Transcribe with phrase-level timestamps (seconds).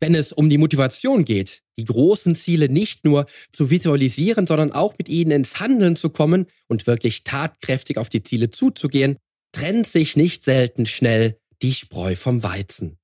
[0.00, 4.94] wenn es um die Motivation geht, die großen Ziele nicht nur zu visualisieren, sondern auch
[4.98, 9.18] mit ihnen ins Handeln zu kommen und wirklich tatkräftig auf die Ziele zuzugehen,
[9.52, 12.98] trennt sich nicht selten schnell die Spreu vom Weizen.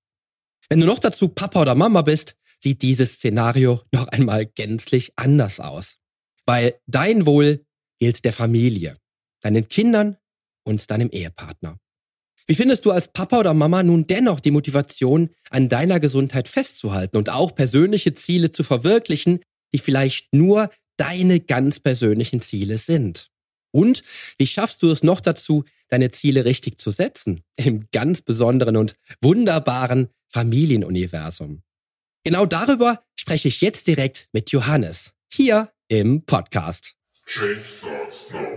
[0.68, 5.60] Wenn du noch dazu Papa oder Mama bist, sieht dieses Szenario noch einmal gänzlich anders
[5.60, 5.96] aus.
[6.46, 7.64] Weil dein Wohl
[7.98, 8.96] gilt der Familie,
[9.40, 10.16] deinen Kindern
[10.64, 11.78] und deinem Ehepartner.
[12.48, 17.16] Wie findest du als Papa oder Mama nun dennoch die Motivation, an deiner Gesundheit festzuhalten
[17.16, 19.40] und auch persönliche Ziele zu verwirklichen,
[19.74, 23.26] die vielleicht nur deine ganz persönlichen Ziele sind?
[23.72, 24.02] Und
[24.38, 28.94] wie schaffst du es noch dazu, deine Ziele richtig zu setzen im ganz besonderen und
[29.20, 31.62] wunderbaren Familienuniversum?
[32.22, 36.94] Genau darüber spreche ich jetzt direkt mit Johannes hier im Podcast.
[37.26, 38.56] Change starts now.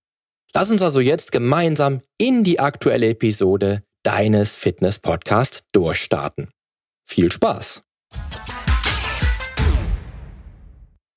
[0.53, 6.49] Lass uns also jetzt gemeinsam in die aktuelle Episode deines Fitness-Podcasts durchstarten.
[7.07, 7.83] Viel Spaß!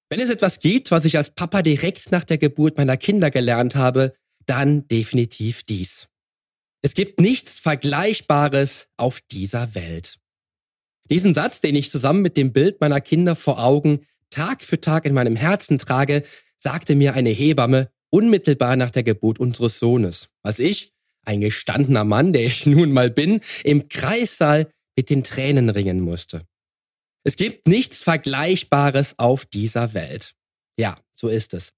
[0.08, 3.74] Wenn es etwas gibt, was ich als Papa direkt nach der Geburt meiner Kinder gelernt
[3.74, 4.14] habe,
[4.46, 6.06] dann definitiv dies.
[6.82, 10.18] Es gibt nichts Vergleichbares auf dieser Welt.
[11.10, 15.06] Diesen Satz, den ich zusammen mit dem Bild meiner Kinder vor Augen Tag für Tag
[15.06, 16.22] in meinem Herzen trage,
[16.58, 20.92] sagte mir eine Hebamme unmittelbar nach der Geburt unseres Sohnes, als ich,
[21.26, 26.42] ein gestandener Mann, der ich nun mal bin, im Kreissaal mit den Tränen ringen musste.
[27.24, 30.34] Es gibt nichts Vergleichbares auf dieser Welt.
[30.78, 31.72] Ja, so ist es.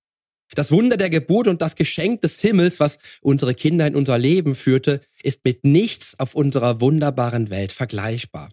[0.54, 4.54] Das Wunder der Geburt und das Geschenk des Himmels, was unsere Kinder in unser Leben
[4.54, 8.52] führte, ist mit nichts auf unserer wunderbaren Welt vergleichbar.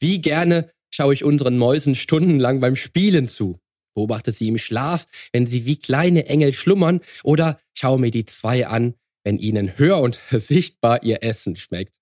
[0.00, 3.60] Wie gerne schaue ich unseren Mäusen stundenlang beim Spielen zu
[3.98, 8.68] beobachte sie im Schlaf, wenn sie wie kleine Engel schlummern oder schaue mir die zwei
[8.68, 8.94] an,
[9.24, 11.96] wenn ihnen hör und sichtbar ihr Essen schmeckt.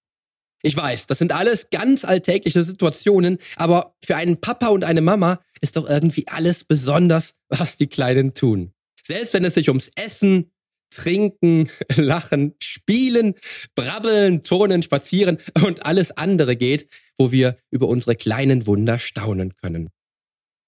[0.63, 5.41] Ich weiß, das sind alles ganz alltägliche Situationen, aber für einen Papa und eine Mama
[5.63, 8.75] ist doch irgendwie alles besonders, was die Kleinen tun.
[9.03, 10.51] Selbst wenn es sich ums Essen,
[10.91, 13.37] Trinken, Lachen, Spielen,
[13.75, 19.89] Brabbeln, Turnen, Spazieren und alles andere geht, wo wir über unsere kleinen Wunder staunen können.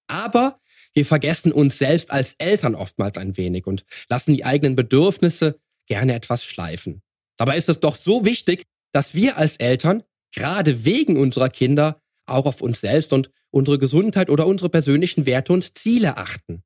[0.07, 0.59] Aber
[0.99, 6.13] wir vergessen uns selbst als Eltern oftmals ein wenig und lassen die eigenen Bedürfnisse gerne
[6.13, 7.01] etwas schleifen.
[7.37, 10.03] Dabei ist es doch so wichtig, dass wir als Eltern
[10.35, 15.53] gerade wegen unserer Kinder auch auf uns selbst und unsere Gesundheit oder unsere persönlichen Werte
[15.53, 16.63] und Ziele achten.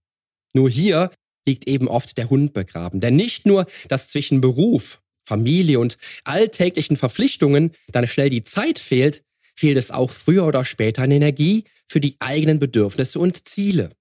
[0.54, 1.12] Nur hier
[1.48, 3.00] liegt eben oft der Hund begraben.
[3.00, 9.22] Denn nicht nur, dass zwischen Beruf, Familie und alltäglichen Verpflichtungen dann schnell die Zeit fehlt,
[9.56, 13.92] fehlt es auch früher oder später an Energie für die eigenen Bedürfnisse und Ziele.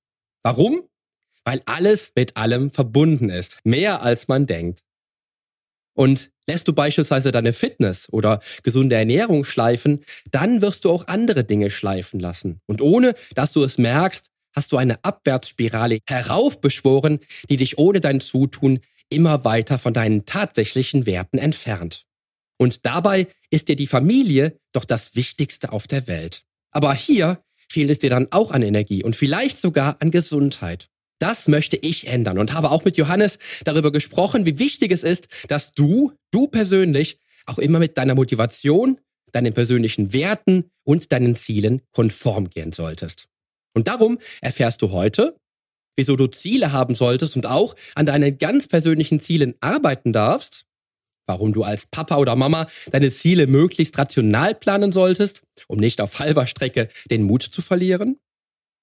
[0.43, 0.83] Warum?
[1.45, 3.59] Weil alles mit allem verbunden ist.
[3.65, 4.83] Mehr als man denkt.
[5.95, 11.45] Und lässt du beispielsweise deine Fitness oder gesunde Ernährung schleifen, dann wirst du auch andere
[11.45, 12.61] Dinge schleifen lassen.
[12.67, 18.21] Und ohne dass du es merkst, hast du eine Abwärtsspirale heraufbeschworen, die dich ohne dein
[18.21, 22.05] Zutun immer weiter von deinen tatsächlichen Werten entfernt.
[22.59, 26.45] Und dabei ist dir die Familie doch das Wichtigste auf der Welt.
[26.71, 30.88] Aber hier fehlt es dir dann auch an Energie und vielleicht sogar an Gesundheit.
[31.19, 35.28] Das möchte ich ändern und habe auch mit Johannes darüber gesprochen, wie wichtig es ist,
[35.49, 39.00] dass du, du persönlich, auch immer mit deiner Motivation,
[39.32, 43.29] deinen persönlichen Werten und deinen Zielen konform gehen solltest.
[43.75, 45.37] Und darum erfährst du heute,
[45.97, 50.64] wieso du Ziele haben solltest und auch an deinen ganz persönlichen Zielen arbeiten darfst,
[51.27, 56.19] warum du als Papa oder Mama deine Ziele möglichst rational planen solltest, um nicht auf
[56.19, 58.19] halber Strecke den Mut zu verlieren,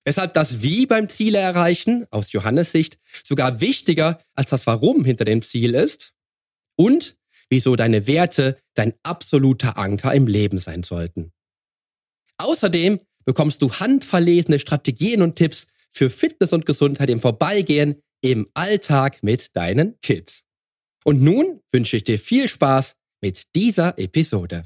[0.06, 5.26] weshalb das Wie beim Ziele erreichen aus Johannes Sicht sogar wichtiger als das Warum hinter
[5.26, 6.14] dem Ziel ist
[6.76, 7.18] und
[7.50, 11.32] wieso deine Werte dein absoluter Anker im Leben sein sollten.
[12.38, 19.24] Außerdem bekommst du handverlesene Strategien und Tipps für Fitness und Gesundheit im Vorbeigehen im Alltag
[19.24, 20.44] mit deinen Kids.
[21.04, 24.66] Und nun wünsche ich dir viel Spaß mit dieser Episode.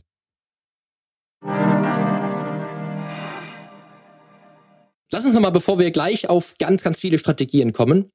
[5.11, 8.09] Lass uns nochmal, bevor wir gleich auf ganz, ganz viele Strategien kommen,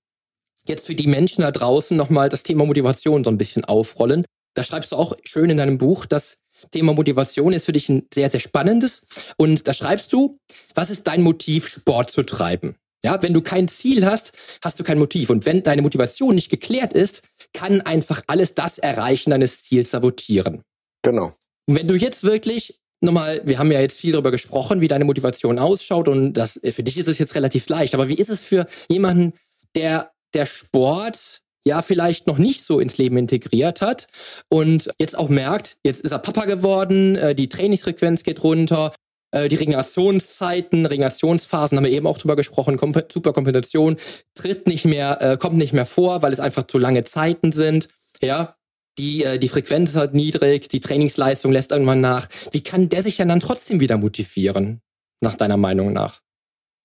[0.66, 4.24] jetzt für die Menschen da draußen nochmal das Thema Motivation so ein bisschen aufrollen.
[4.54, 6.38] Da schreibst du auch schön in deinem Buch, dass
[6.72, 9.02] Thema Motivation ist für dich ein sehr, sehr spannendes.
[9.36, 10.38] Und da schreibst du,
[10.74, 12.74] was ist dein Motiv, Sport zu treiben?
[13.04, 15.30] Ja, wenn du kein Ziel hast, hast du kein Motiv.
[15.30, 17.22] Und wenn deine Motivation nicht geklärt ist,
[17.52, 20.62] kann einfach alles das Erreichen deines Ziels sabotieren.
[21.02, 21.32] Genau.
[21.66, 25.04] Und wenn du jetzt wirklich nochmal, wir haben ja jetzt viel darüber gesprochen, wie deine
[25.04, 27.94] Motivation ausschaut und das, für dich ist es jetzt relativ leicht.
[27.94, 29.34] Aber wie ist es für jemanden,
[29.76, 34.08] der der Sport ja vielleicht noch nicht so ins Leben integriert hat
[34.48, 39.07] und jetzt auch merkt, jetzt ist er Papa geworden, äh, die Trainingsfrequenz geht runter, äh,
[39.34, 42.78] die Regenerationszeiten, Regenerationsphasen haben wir eben auch drüber gesprochen,
[43.12, 43.96] Superkompensation
[44.34, 47.88] tritt nicht mehr, äh, kommt nicht mehr vor, weil es einfach zu lange Zeiten sind.
[48.22, 48.56] Ja,
[48.98, 52.28] die, die Frequenz ist halt niedrig, die Trainingsleistung lässt irgendwann nach.
[52.52, 54.80] Wie kann der sich denn dann trotzdem wieder motivieren,
[55.20, 56.20] nach deiner Meinung nach?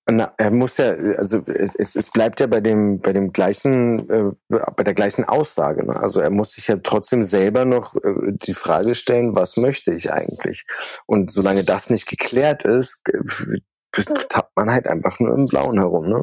[0.06, 4.32] Na, er muss ja, also es, es bleibt ja bei dem, bei dem gleichen, äh,
[4.50, 5.86] bei der gleichen Aussage.
[5.86, 5.96] Ne?
[5.96, 10.12] Also er muss sich ja trotzdem selber noch äh, die Frage stellen, was möchte ich
[10.12, 10.66] eigentlich?
[11.08, 13.02] Und solange das nicht geklärt ist,
[14.30, 16.10] tappt man halt einfach nur im Blauen herum.
[16.10, 16.22] Ne?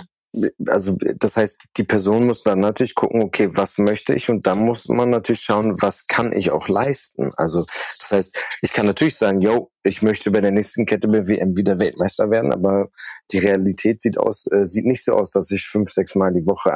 [0.68, 4.28] Also das heißt, die Person muss dann natürlich gucken, okay, was möchte ich?
[4.28, 7.30] Und dann muss man natürlich schauen, was kann ich auch leisten?
[7.36, 7.64] Also
[7.98, 11.78] das heißt, ich kann natürlich sagen, yo, ich möchte bei der nächsten Kette WM wieder
[11.78, 12.90] Weltmeister werden, aber
[13.32, 16.46] die Realität sieht aus, äh, sieht nicht so aus, dass ich fünf, sechs Mal die
[16.46, 16.70] Woche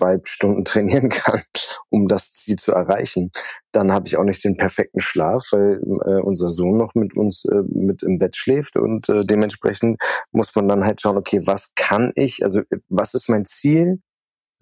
[0.00, 1.42] zwei Stunden trainieren kann,
[1.90, 3.30] um das Ziel zu erreichen.
[3.72, 7.44] Dann habe ich auch nicht den perfekten Schlaf, weil äh, unser Sohn noch mit uns
[7.44, 10.00] äh, mit im Bett schläft und äh, dementsprechend
[10.32, 14.00] muss man dann halt schauen, okay, was kann ich, also was ist mein Ziel?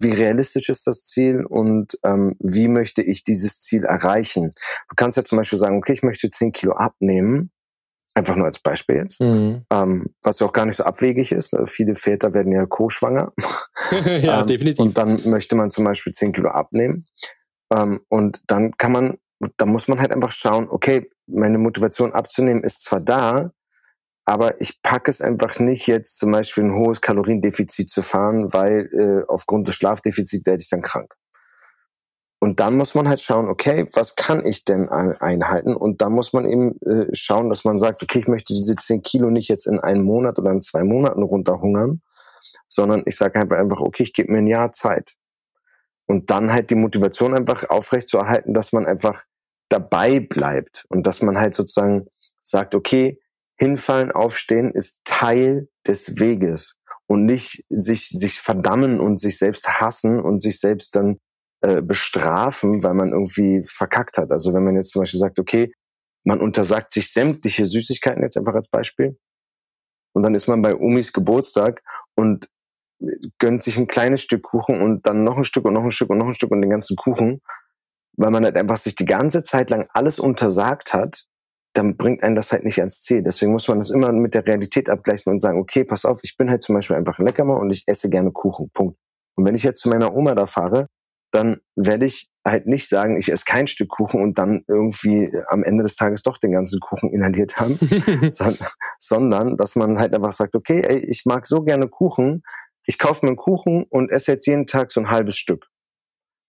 [0.01, 4.49] Wie realistisch ist das Ziel und ähm, wie möchte ich dieses Ziel erreichen?
[4.89, 7.51] Du kannst ja zum Beispiel sagen, okay, ich möchte zehn Kilo abnehmen
[8.15, 9.21] Einfach nur als Beispiel jetzt.
[9.21, 9.65] Mhm.
[9.71, 11.53] Ähm, was ja auch gar nicht so abwegig ist.
[11.53, 11.65] Ne?
[11.65, 13.33] Viele Väter werden ja co-schwanger.
[14.21, 14.79] ja, ähm, definitiv.
[14.79, 17.05] Und dann möchte man zum Beispiel 10 Kilo abnehmen.
[17.71, 19.17] Ähm, und dann kann man,
[19.57, 23.51] da muss man halt einfach schauen, okay, meine Motivation abzunehmen ist zwar da,
[24.25, 28.89] aber ich packe es einfach nicht jetzt zum Beispiel ein hohes Kaloriendefizit zu fahren, weil
[28.93, 31.15] äh, aufgrund des Schlafdefizits werde ich dann krank.
[32.41, 35.75] Und dann muss man halt schauen, okay, was kann ich denn einhalten?
[35.75, 39.01] Und dann muss man eben äh, schauen, dass man sagt, okay, ich möchte diese 10
[39.01, 42.01] Kilo nicht jetzt in einem Monat oder in zwei Monaten runterhungern,
[42.69, 45.15] sondern ich sage einfach, einfach, okay, ich gebe mir ein Jahr Zeit.
[46.07, 49.25] Und dann halt die Motivation einfach aufrecht zu erhalten, dass man einfach
[49.67, 52.07] dabei bleibt und dass man halt sozusagen
[52.41, 53.19] sagt, okay,
[53.57, 60.21] hinfallen, aufstehen ist Teil des Weges und nicht sich, sich verdammen und sich selbst hassen
[60.21, 61.19] und sich selbst dann
[61.61, 64.31] äh, bestrafen, weil man irgendwie verkackt hat.
[64.31, 65.73] Also wenn man jetzt zum Beispiel sagt, okay,
[66.25, 69.17] man untersagt sich sämtliche Süßigkeiten jetzt einfach als Beispiel.
[70.13, 71.81] Und dann ist man bei Umis Geburtstag
[72.15, 72.49] und
[73.37, 76.09] gönnt sich ein kleines Stück Kuchen und dann noch ein Stück und noch ein Stück
[76.09, 77.41] und noch ein Stück und den ganzen Kuchen,
[78.17, 81.25] weil man halt einfach sich die ganze Zeit lang alles untersagt hat,
[81.73, 83.21] dann bringt einen das halt nicht ans Ziel.
[83.21, 86.35] Deswegen muss man das immer mit der Realität abgleichen und sagen, okay, pass auf, ich
[86.35, 88.69] bin halt zum Beispiel einfach ein Leckermann und ich esse gerne Kuchen.
[88.73, 88.97] Punkt.
[89.35, 90.87] Und wenn ich jetzt zu meiner Oma da fahre
[91.31, 95.63] dann werde ich halt nicht sagen, ich esse kein Stück Kuchen und dann irgendwie am
[95.63, 97.77] Ende des Tages doch den ganzen Kuchen inhaliert haben,
[98.99, 102.41] sondern dass man halt einfach sagt, okay, ey, ich mag so gerne Kuchen,
[102.85, 105.68] ich kaufe mir einen Kuchen und esse jetzt jeden Tag so ein halbes Stück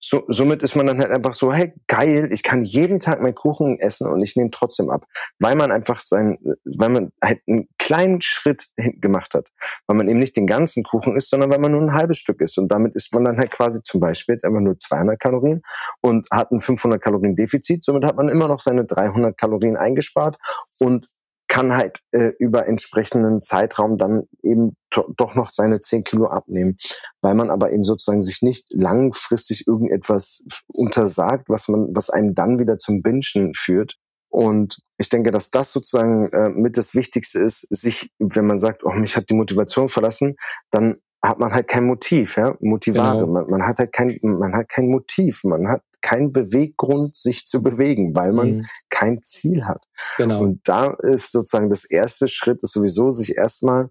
[0.02, 3.34] so, somit ist man dann halt einfach so, hey, geil, ich kann jeden Tag meinen
[3.34, 5.04] Kuchen essen und ich nehme trotzdem ab.
[5.38, 9.50] Weil man einfach sein, weil man halt einen kleinen Schritt gemacht hat.
[9.86, 12.40] Weil man eben nicht den ganzen Kuchen isst, sondern weil man nur ein halbes Stück
[12.40, 12.56] isst.
[12.58, 15.60] Und damit isst man dann halt quasi zum Beispiel jetzt einfach nur 200 Kalorien
[16.00, 17.84] und hat ein 500 Kalorien Defizit.
[17.84, 20.38] Somit hat man immer noch seine 300 Kalorien eingespart
[20.78, 21.08] und
[21.50, 24.76] kann halt äh, über entsprechenden Zeitraum dann eben
[25.16, 26.76] doch noch seine 10 Kilo abnehmen,
[27.20, 32.58] weil man aber eben sozusagen sich nicht langfristig irgendetwas untersagt, was man, was einem dann
[32.60, 33.96] wieder zum Bingen führt.
[34.30, 38.84] Und ich denke, dass das sozusagen äh, mit das Wichtigste ist, sich, wenn man sagt,
[38.84, 40.36] oh, mich hat die Motivation verlassen,
[40.70, 43.20] dann hat man halt kein Motiv, ja, Motivare.
[43.20, 43.32] Genau.
[43.32, 47.62] Man, man, hat halt kein, man hat kein Motiv, man hat kein Beweggrund, sich zu
[47.62, 48.66] bewegen, weil man mhm.
[48.88, 49.84] kein Ziel hat.
[50.16, 50.42] Genau.
[50.42, 53.90] Und da ist sozusagen das erste Schritt, ist sowieso sich erstmal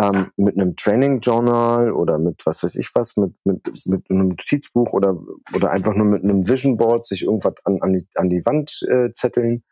[0.00, 4.28] ähm, mit einem Training Journal oder mit was weiß ich was, mit, mit, mit einem
[4.28, 5.18] Notizbuch oder,
[5.54, 8.80] oder einfach nur mit einem Vision Board sich irgendwas an, an, die, an die Wand
[8.88, 9.62] äh, zetteln,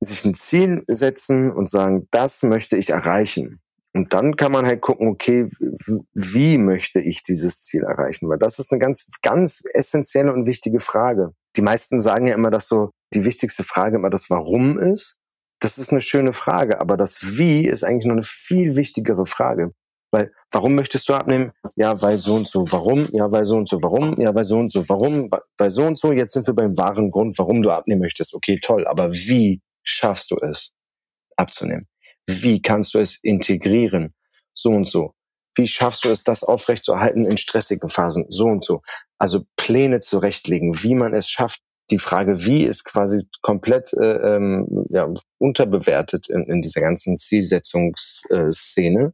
[0.00, 3.60] sich ein Ziel setzen und sagen, das möchte ich erreichen.
[3.94, 5.46] Und dann kann man halt gucken, okay,
[6.14, 8.28] wie möchte ich dieses Ziel erreichen?
[8.28, 11.34] Weil das ist eine ganz, ganz essentielle und wichtige Frage.
[11.56, 15.18] Die meisten sagen ja immer, dass so die wichtigste Frage immer das Warum ist.
[15.60, 19.72] Das ist eine schöne Frage, aber das Wie ist eigentlich noch eine viel wichtigere Frage.
[20.10, 21.52] Weil, warum möchtest du abnehmen?
[21.74, 22.70] Ja, weil so und so.
[22.70, 23.08] Warum?
[23.12, 23.82] Ja, weil so und so.
[23.82, 24.20] Warum?
[24.20, 24.86] Ja, weil so und so.
[24.88, 25.30] Warum?
[25.56, 26.12] Weil so und so.
[26.12, 28.34] Jetzt sind wir beim wahren Grund, warum du abnehmen möchtest.
[28.34, 28.86] Okay, toll.
[28.86, 30.74] Aber wie schaffst du es,
[31.36, 31.88] abzunehmen?
[32.26, 34.14] Wie kannst du es integrieren?
[34.54, 35.14] So und so.
[35.54, 38.26] Wie schaffst du es, das aufrechtzuerhalten in stressigen Phasen?
[38.28, 38.82] So und so.
[39.18, 41.60] Also Pläne zurechtlegen, wie man es schafft.
[41.90, 49.12] Die Frage, wie, ist quasi komplett äh, ähm, ja, unterbewertet in, in dieser ganzen Zielsetzungsszene.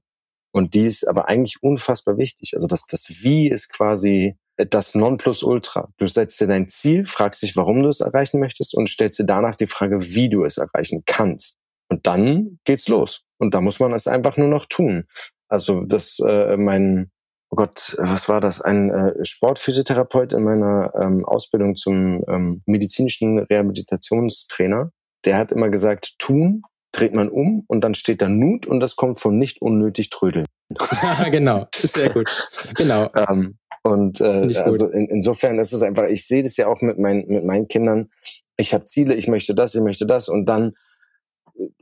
[0.53, 2.53] Und die ist aber eigentlich unfassbar wichtig.
[2.55, 5.89] Also das, das Wie ist quasi das Nonplusultra.
[5.99, 9.27] Du setzt dir dein Ziel, fragst dich, warum du es erreichen möchtest und stellst dir
[9.27, 11.58] danach die Frage, wie du es erreichen kannst.
[11.89, 13.25] Und dann geht's los.
[13.39, 15.05] Und da muss man es einfach nur noch tun.
[15.49, 17.11] Also das, äh, mein,
[17.51, 18.61] oh Gott, was war das?
[18.61, 24.93] Ein äh, Sportphysiotherapeut in meiner ähm, Ausbildung zum ähm, medizinischen Rehabilitationstrainer,
[25.25, 28.97] der hat immer gesagt, tun, dreht man um und dann steht da Nut und das
[28.97, 30.47] kommt von nicht unnötig trödeln.
[31.31, 32.31] genau, sehr gut.
[32.77, 33.11] Genau.
[33.15, 36.99] ähm, und äh, also in, insofern ist es einfach, ich sehe das ja auch mit,
[36.99, 38.11] mein, mit meinen Kindern.
[38.57, 40.75] Ich habe Ziele, ich möchte das, ich möchte das und dann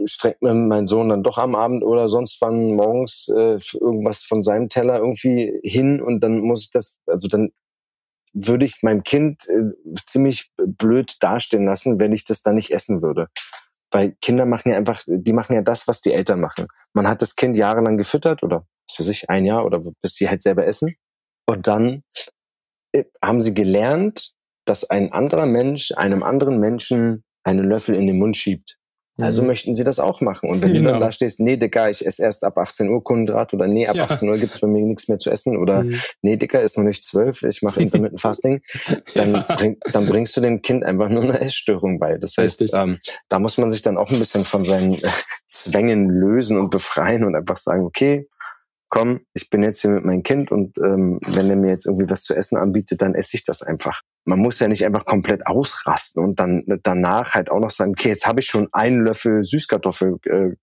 [0.04, 4.42] streckt mir mein Sohn dann doch am Abend oder sonst wann morgens äh, irgendwas von
[4.42, 7.50] seinem Teller irgendwie hin und dann muss ich das, also dann
[8.33, 9.73] würde ich meinem Kind äh,
[10.04, 13.28] ziemlich blöd dastehen lassen, wenn ich das dann nicht essen würde.
[13.90, 16.66] Weil Kinder machen ja einfach, die machen ja das, was die Eltern machen.
[16.92, 20.28] Man hat das Kind jahrelang gefüttert oder was für sich ein Jahr oder bis die
[20.28, 20.97] halt selber essen.
[21.47, 22.02] Und dann
[22.92, 24.33] äh, haben sie gelernt,
[24.66, 28.76] dass ein anderer Mensch einem anderen Menschen einen Löffel in den Mund schiebt.
[29.18, 29.49] Also mhm.
[29.49, 30.50] möchten sie das auch machen.
[30.50, 30.78] Und wenn genau.
[30.78, 31.06] du dann genau.
[31.06, 34.04] da stehst, nee, Dicker, ich esse erst ab 18 Uhr Kohlenhydrat oder nee, ab ja.
[34.04, 35.99] 18 Uhr gibt's bei mir nichts mehr zu essen oder mhm.
[36.20, 38.61] nee, Dicker, ist noch nicht zwölf, ich mache Intermittent Fasting,
[39.14, 39.40] dann, ja.
[39.56, 42.18] bring, dann bringst du dem Kind einfach nur eine Essstörung bei.
[42.18, 44.99] Das heißt, ähm, da muss man sich dann auch ein bisschen von seinen
[45.49, 48.28] Zwängen lösen und befreien und einfach sagen, okay,
[48.90, 52.08] komm, ich bin jetzt hier mit meinem Kind und ähm, wenn er mir jetzt irgendwie
[52.11, 55.47] was zu essen anbietet, dann esse ich das einfach man muss ja nicht einfach komplett
[55.47, 59.42] ausrasten und dann danach halt auch noch sagen, okay, jetzt habe ich schon einen Löffel
[59.42, 60.56] Süßkartoffelpüree äh,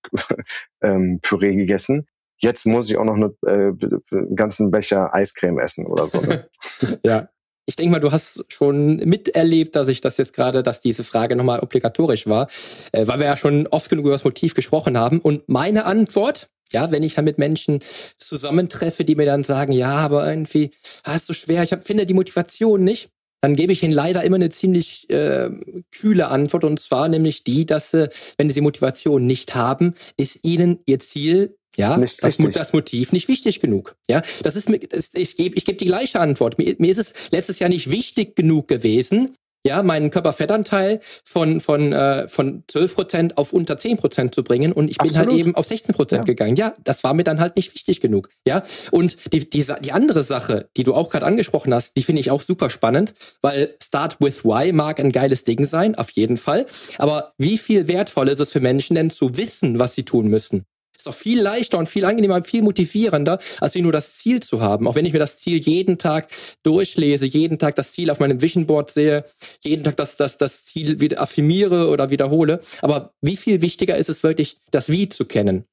[0.81, 2.07] ähm, Püree gegessen.
[2.37, 3.73] Jetzt muss ich auch noch eine, äh,
[4.11, 6.21] einen ganzen Becher Eiscreme essen oder so.
[6.21, 6.45] Ne?
[7.03, 7.29] ja.
[7.65, 11.37] Ich denke mal, du hast schon miterlebt, dass ich das jetzt gerade, dass diese Frage
[11.37, 12.49] nochmal obligatorisch war,
[12.91, 15.21] äh, weil wir ja schon oft genug über das Motiv gesprochen haben.
[15.21, 17.79] Und meine Antwort, ja, wenn ich dann mit Menschen
[18.17, 20.71] zusammentreffe, die mir dann sagen, ja, aber irgendwie
[21.05, 24.37] hast du schwer, ich hab, finde die Motivation nicht, dann gebe ich ihnen leider immer
[24.37, 25.49] eine ziemlich äh,
[25.91, 30.79] kühle Antwort und zwar nämlich die, dass sie, wenn sie Motivation nicht haben, ist ihnen
[30.85, 33.97] ihr Ziel ja, das, das, Motiv nicht wichtig genug.
[34.07, 34.79] Ja, das ist mir,
[35.13, 36.57] ich gebe ich geb die gleiche Antwort.
[36.57, 41.93] Mir, mir ist es letztes Jahr nicht wichtig genug gewesen, ja, meinen Körperfettanteil von, von,
[41.93, 45.33] äh, von 12 Prozent auf unter 10 Prozent zu bringen und ich bin halt Absolut.
[45.33, 46.25] halt eben auf 16 Prozent ja.
[46.25, 46.55] gegangen.
[46.55, 48.29] Ja, das war mir dann halt nicht wichtig genug.
[48.45, 52.19] Ja, und die, die, die andere Sache, die du auch gerade angesprochen hast, die finde
[52.19, 56.37] ich auch super spannend, weil Start with Why mag ein geiles Ding sein, auf jeden
[56.37, 56.65] Fall.
[56.97, 60.65] Aber wie viel wertvoll ist es für Menschen denn zu wissen, was sie tun müssen?
[61.03, 64.61] Ist doch viel leichter und viel angenehmer und viel motivierender, als nur das Ziel zu
[64.61, 64.87] haben.
[64.87, 66.29] Auch wenn ich mir das Ziel jeden Tag
[66.63, 69.25] durchlese, jeden Tag das Ziel auf meinem Vision Board sehe,
[69.65, 72.61] jeden Tag das, das, das Ziel wieder affirmiere oder wiederhole.
[72.81, 75.65] Aber wie viel wichtiger ist es wirklich, das Wie zu kennen?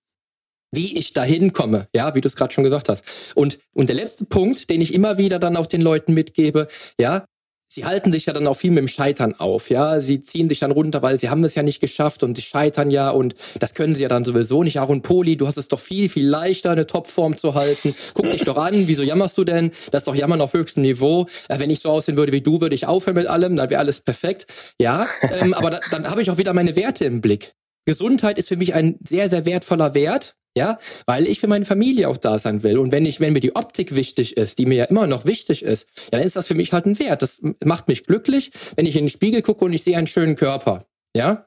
[0.72, 3.04] wie ich dahin komme, ja, wie du es gerade schon gesagt hast.
[3.34, 7.24] Und, und der letzte Punkt, den ich immer wieder dann auch den Leuten mitgebe, ja,
[7.72, 10.00] sie halten sich ja dann auch viel mit dem Scheitern auf, ja.
[10.00, 12.90] Sie ziehen sich dann runter, weil sie haben es ja nicht geschafft und sie scheitern
[12.90, 14.80] ja und das können sie ja dann sowieso nicht.
[14.80, 17.94] Aaron Poli, du hast es doch viel, viel leichter, eine Topform zu halten.
[18.14, 19.70] Guck dich doch an, wieso jammerst du denn?
[19.92, 21.26] Das ist doch Jammern auf höchstem Niveau.
[21.48, 23.80] Äh, wenn ich so aussehen würde wie du, würde ich aufhören mit allem, dann wäre
[23.80, 24.46] alles perfekt.
[24.78, 25.06] Ja,
[25.40, 27.54] ähm, aber da, dann habe ich auch wieder meine Werte im Blick.
[27.86, 30.36] Gesundheit ist für mich ein sehr, sehr wertvoller Wert.
[30.56, 32.78] Ja, weil ich für meine Familie auch da sein will.
[32.78, 35.62] Und wenn ich, wenn mir die Optik wichtig ist, die mir ja immer noch wichtig
[35.62, 37.22] ist, ja, dann ist das für mich halt ein Wert.
[37.22, 40.34] Das macht mich glücklich, wenn ich in den Spiegel gucke und ich sehe einen schönen
[40.34, 40.86] Körper.
[41.16, 41.46] Ja,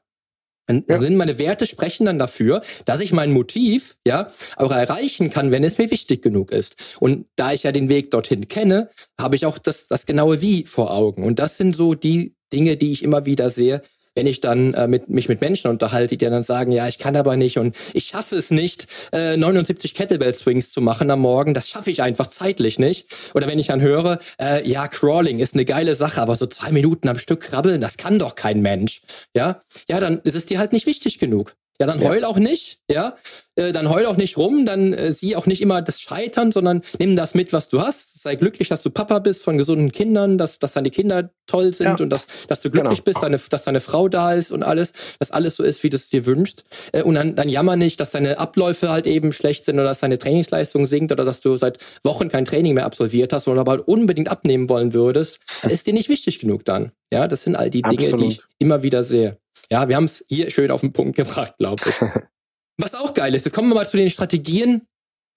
[0.70, 1.00] ja.
[1.00, 5.64] sind meine Werte sprechen dann dafür, dass ich mein Motiv ja auch erreichen kann, wenn
[5.64, 6.96] es mir wichtig genug ist.
[7.00, 10.64] Und da ich ja den Weg dorthin kenne, habe ich auch das, das genaue Wie
[10.64, 11.24] vor Augen.
[11.24, 13.82] Und das sind so die Dinge, die ich immer wieder sehe,
[14.14, 17.16] wenn ich dann äh, mit, mich mit Menschen unterhalte, die dann sagen, ja, ich kann
[17.16, 21.54] aber nicht und ich schaffe es nicht, äh, 79 Kettlebell Swings zu machen am Morgen,
[21.54, 23.06] das schaffe ich einfach zeitlich nicht.
[23.34, 26.70] Oder wenn ich dann höre, äh, ja, Crawling ist eine geile Sache, aber so zwei
[26.72, 29.02] Minuten am Stück krabbeln, das kann doch kein Mensch.
[29.34, 31.56] Ja, ja, dann ist es dir halt nicht wichtig genug.
[31.80, 33.16] Ja, dann heul auch nicht, ja.
[33.56, 36.82] Äh, dann heul auch nicht rum, dann äh, sieh auch nicht immer das Scheitern, sondern
[37.00, 38.22] nimm das mit, was du hast.
[38.22, 41.98] Sei glücklich, dass du Papa bist von gesunden Kindern, dass, dass deine Kinder toll sind
[41.98, 42.04] ja.
[42.04, 43.04] und dass, dass du glücklich genau.
[43.04, 45.96] bist, deine, dass deine Frau da ist und alles, dass alles so ist, wie du
[45.96, 46.62] es dir wünschst.
[46.92, 49.98] Äh, und dann, dann jammer nicht, dass deine Abläufe halt eben schlecht sind oder dass
[49.98, 53.72] deine Trainingsleistung sinkt oder dass du seit Wochen kein Training mehr absolviert hast oder aber
[53.72, 55.40] halt unbedingt abnehmen wollen würdest.
[55.68, 56.92] Ist dir nicht wichtig genug dann.
[57.12, 58.20] Ja, das sind all die Dinge, Absolut.
[58.20, 59.38] die ich immer wieder sehe.
[59.70, 61.94] Ja, wir haben es hier schön auf den Punkt gebracht, glaube ich.
[62.78, 64.82] Was auch geil ist, jetzt kommen wir mal zu den Strategien,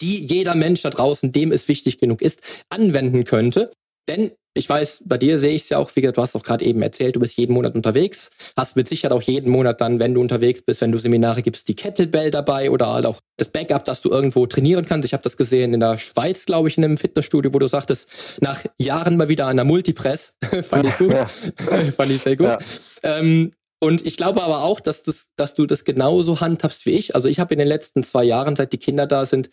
[0.02, 3.72] die jeder Mensch da draußen, dem es wichtig genug ist, anwenden könnte.
[4.08, 6.44] Denn ich weiß, bei dir sehe ich es ja auch, wie gesagt, du hast doch
[6.44, 10.00] gerade eben erzählt, du bist jeden Monat unterwegs, hast mit Sicherheit auch jeden Monat dann,
[10.00, 13.50] wenn du unterwegs bist, wenn du Seminare gibst, die Kettlebell dabei oder halt auch das
[13.50, 15.06] Backup, dass du irgendwo trainieren kannst.
[15.06, 18.10] Ich habe das gesehen in der Schweiz, glaube ich, in einem Fitnessstudio, wo du sagtest,
[18.42, 20.34] nach Jahren mal wieder an der Multipress.
[20.64, 21.16] Fand ich gut.
[21.96, 22.48] Fand ich sehr gut.
[22.48, 22.60] Ja.
[23.04, 27.16] Ähm, und ich glaube aber auch, dass, das, dass du das genauso handhabst wie ich.
[27.16, 29.50] Also ich habe in den letzten zwei Jahren, seit die Kinder da sind,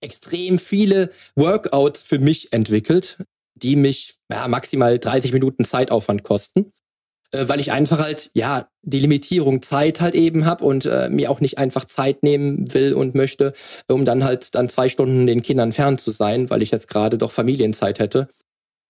[0.00, 3.18] extrem viele Workouts für mich entwickelt,
[3.54, 6.72] die mich ja, maximal 30 Minuten Zeitaufwand kosten,
[7.32, 11.30] äh, weil ich einfach halt, ja, die Limitierung Zeit halt eben habe und äh, mir
[11.30, 13.54] auch nicht einfach Zeit nehmen will und möchte,
[13.88, 17.18] um dann halt dann zwei Stunden den Kindern fern zu sein, weil ich jetzt gerade
[17.18, 18.28] doch Familienzeit hätte.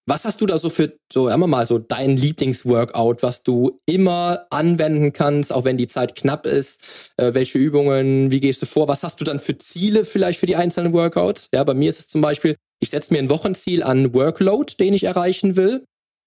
[0.07, 3.81] Was hast du da so für, so sagen wir mal, so dein Lieblingsworkout, was du
[3.87, 7.13] immer anwenden kannst, auch wenn die Zeit knapp ist?
[7.17, 8.87] Äh, welche Übungen, wie gehst du vor?
[8.87, 11.49] Was hast du dann für Ziele vielleicht für die einzelnen Workouts?
[11.55, 14.93] Ja, bei mir ist es zum Beispiel, ich setze mir ein Wochenziel an Workload, den
[14.93, 15.85] ich erreichen will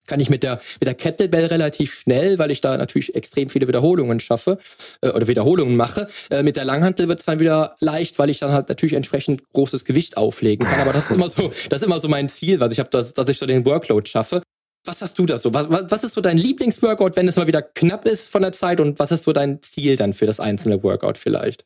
[0.08, 3.68] kann ich mit der, mit der Kettlebell relativ schnell, weil ich da natürlich extrem viele
[3.68, 4.58] Wiederholungen schaffe
[5.02, 6.08] äh, oder Wiederholungen mache.
[6.30, 9.44] Äh, mit der Langhantel wird es dann wieder leicht, weil ich dann halt natürlich entsprechend
[9.54, 10.80] großes Gewicht auflegen kann.
[10.80, 13.14] Aber das ist immer so, das ist immer so mein Ziel, was ich habe, dass,
[13.14, 14.42] dass ich so den Workload schaffe.
[14.86, 15.54] Was hast du da so?
[15.54, 18.80] Was, was ist so dein Lieblingsworkout, wenn es mal wieder knapp ist von der Zeit?
[18.80, 21.66] Und was ist so dein Ziel dann für das einzelne Workout vielleicht?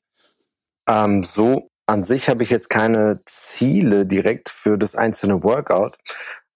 [0.88, 5.98] Ähm, so an sich habe ich jetzt keine Ziele direkt für das einzelne Workout,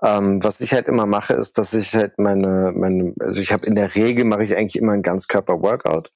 [0.06, 3.66] ähm, was ich halt immer mache, ist, dass ich halt meine, meine also ich habe
[3.66, 6.12] in der Regel mache ich eigentlich immer ein Ganzkörper-Workout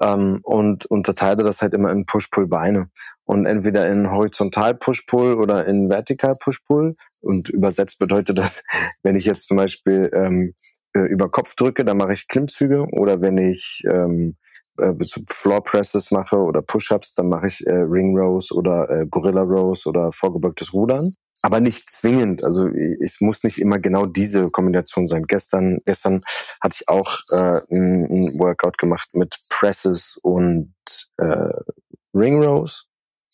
[0.00, 2.90] ähm, und unterteile das halt immer in Push-Pull-Beine.
[3.24, 8.64] Und entweder in horizontal Push-Pull oder in vertikal Push-Pull und übersetzt bedeutet das,
[9.02, 10.54] wenn ich jetzt zum Beispiel ähm,
[10.94, 12.86] äh, über Kopf drücke, dann mache ich Klimmzüge.
[12.90, 14.36] Oder wenn ich ähm,
[14.78, 14.94] äh,
[15.28, 19.86] Floor Presses mache oder Push-ups, dann mache ich äh, Ring Rows oder äh, Gorilla Rows
[19.86, 22.44] oder vorgebeugtes Rudern aber nicht zwingend.
[22.44, 25.24] Also es muss nicht immer genau diese Kombination sein.
[25.24, 26.22] Gestern, gestern
[26.60, 30.74] hatte ich auch äh, ein, Workout gemacht mit Presses und
[31.16, 31.48] äh,
[32.14, 32.86] Ring Rows.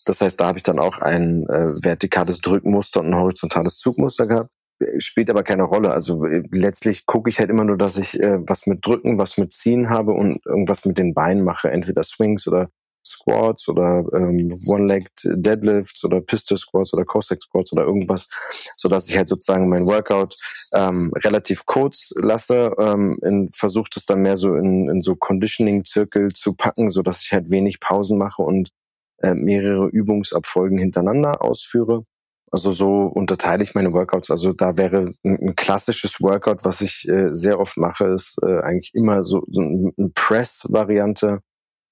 [0.07, 4.27] Das heißt, da habe ich dann auch ein äh, vertikales Drückmuster und ein horizontales Zugmuster
[4.27, 4.51] gehabt.
[4.99, 5.93] Spielt aber keine Rolle.
[5.93, 9.39] Also äh, letztlich gucke ich halt immer nur, dass ich äh, was mit Drücken, was
[9.39, 11.71] mit Ziehen habe und irgendwas mit den Beinen mache.
[11.71, 12.69] Entweder Swings oder
[13.05, 18.29] Squats oder ähm, One-Legged Deadlifts oder Pistol Squats oder Cossack Squats oder irgendwas,
[18.77, 20.37] so dass ich halt sozusagen mein Workout
[20.73, 26.55] ähm, relativ kurz lasse, ähm, versuche es dann mehr so in, in so Conditioning-Zirkel zu
[26.55, 28.71] packen, so dass ich halt wenig Pausen mache und
[29.23, 32.05] äh, mehrere Übungsabfolgen hintereinander ausführe.
[32.51, 34.31] Also so unterteile ich meine Workouts.
[34.31, 38.61] Also da wäre ein, ein klassisches Workout, was ich äh, sehr oft mache, ist äh,
[38.61, 41.41] eigentlich immer so, so ein Press-Variante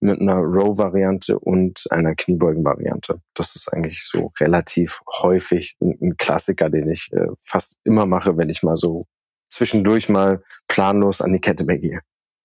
[0.03, 3.21] mit einer Row-Variante und einer Kniebeugen-Variante.
[3.35, 8.51] Das ist eigentlich so relativ häufig ein, Klassiker, den ich äh, fast immer mache, wenn
[8.51, 9.05] ich mal so
[9.49, 12.01] zwischendurch mal planlos an die Kette gehe.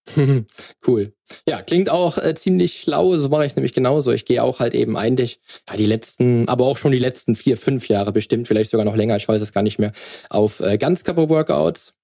[0.87, 1.13] cool.
[1.47, 3.17] Ja, klingt auch äh, ziemlich schlau.
[3.17, 4.11] So mache ich es nämlich genauso.
[4.11, 7.57] Ich gehe auch halt eben eigentlich, ja, die letzten, aber auch schon die letzten vier,
[7.57, 9.91] fünf Jahre bestimmt, vielleicht sogar noch länger, ich weiß es gar nicht mehr,
[10.29, 11.96] auf äh, Ganzkörper-Workouts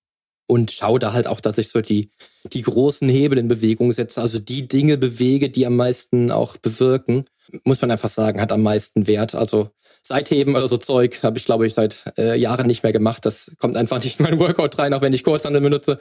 [0.47, 2.09] und schaue da halt auch, dass ich so die,
[2.51, 7.25] die großen Hebel in Bewegung setze, also die Dinge bewege, die am meisten auch bewirken,
[7.63, 9.35] muss man einfach sagen, hat am meisten Wert.
[9.35, 9.69] Also
[10.03, 13.25] Seitheben oder so Zeug habe ich, glaube ich, seit äh, Jahren nicht mehr gemacht.
[13.25, 15.99] Das kommt einfach nicht in mein Workout rein, auch wenn ich Kurzhandel benutze.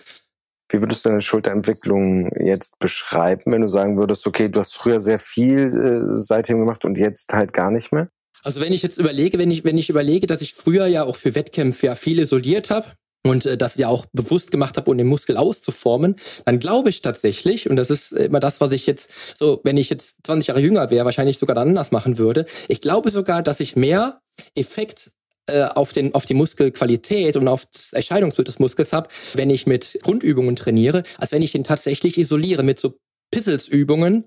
[0.69, 5.01] Wie würdest du deine Schulterentwicklung jetzt beschreiben, wenn du sagen würdest, okay, du hast früher
[5.01, 8.09] sehr viel äh, Seitheben gemacht und jetzt halt gar nicht mehr?
[8.43, 11.17] Also wenn ich jetzt überlege, wenn ich, wenn ich überlege, dass ich früher ja auch
[11.17, 12.87] für Wettkämpfe ja viel isoliert habe,
[13.25, 17.03] und äh, das ja auch bewusst gemacht habe, um den Muskel auszuformen, dann glaube ich
[17.03, 20.61] tatsächlich, und das ist immer das, was ich jetzt so, wenn ich jetzt 20 Jahre
[20.61, 22.47] jünger wäre, wahrscheinlich sogar dann anders machen würde.
[22.69, 24.21] Ich glaube sogar, dass ich mehr
[24.55, 25.13] Effekt
[25.47, 29.67] äh, auf, den, auf die Muskelqualität und auf das Erscheinungsbild des Muskels habe, wenn ich
[29.67, 32.97] mit Grundübungen trainiere, als wenn ich den tatsächlich isoliere mit so
[33.33, 34.27] Pisselsübungen,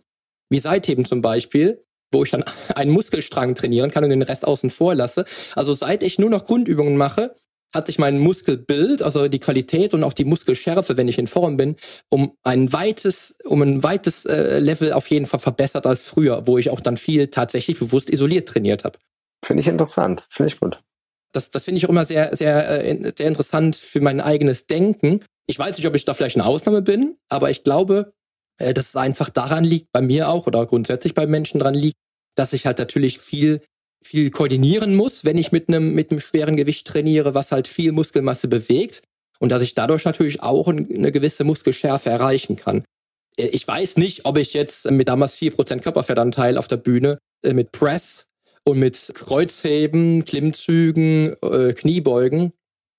[0.50, 2.44] wie Seitheben zum Beispiel, wo ich dann
[2.76, 5.26] einen Muskelstrang trainieren kann und den Rest außen vor lasse.
[5.56, 7.36] Also seit ich nur noch Grundübungen mache,
[7.74, 11.58] hat sich mein Muskelbild, also die Qualität und auch die Muskelschärfe, wenn ich in Form
[11.58, 11.76] bin,
[12.10, 16.58] um ein weites, um ein weites äh, Level auf jeden Fall verbessert als früher, wo
[16.58, 18.98] ich auch dann viel tatsächlich bewusst isoliert trainiert habe.
[19.44, 20.82] Finde ich interessant, finde ich gut.
[21.34, 25.20] Das, das finde ich auch immer sehr, sehr, äh, sehr interessant für mein eigenes Denken.
[25.48, 28.14] Ich weiß nicht, ob ich da vielleicht eine Ausnahme bin, aber ich glaube,
[28.58, 31.98] äh, dass es einfach daran liegt, bei mir auch oder grundsätzlich bei Menschen dran liegt,
[32.36, 33.62] dass ich halt natürlich viel
[34.06, 37.92] viel koordinieren muss, wenn ich mit einem mit einem schweren Gewicht trainiere, was halt viel
[37.92, 39.02] Muskelmasse bewegt
[39.40, 42.84] und dass ich dadurch natürlich auch eine gewisse Muskelschärfe erreichen kann.
[43.38, 47.54] Äh, ich weiß nicht, ob ich jetzt mit damals 4% Körperfettanteil auf der Bühne äh,
[47.54, 48.26] mit Press
[48.64, 52.54] und mit Kreuzheben, Klimmzügen, äh, Kniebeugen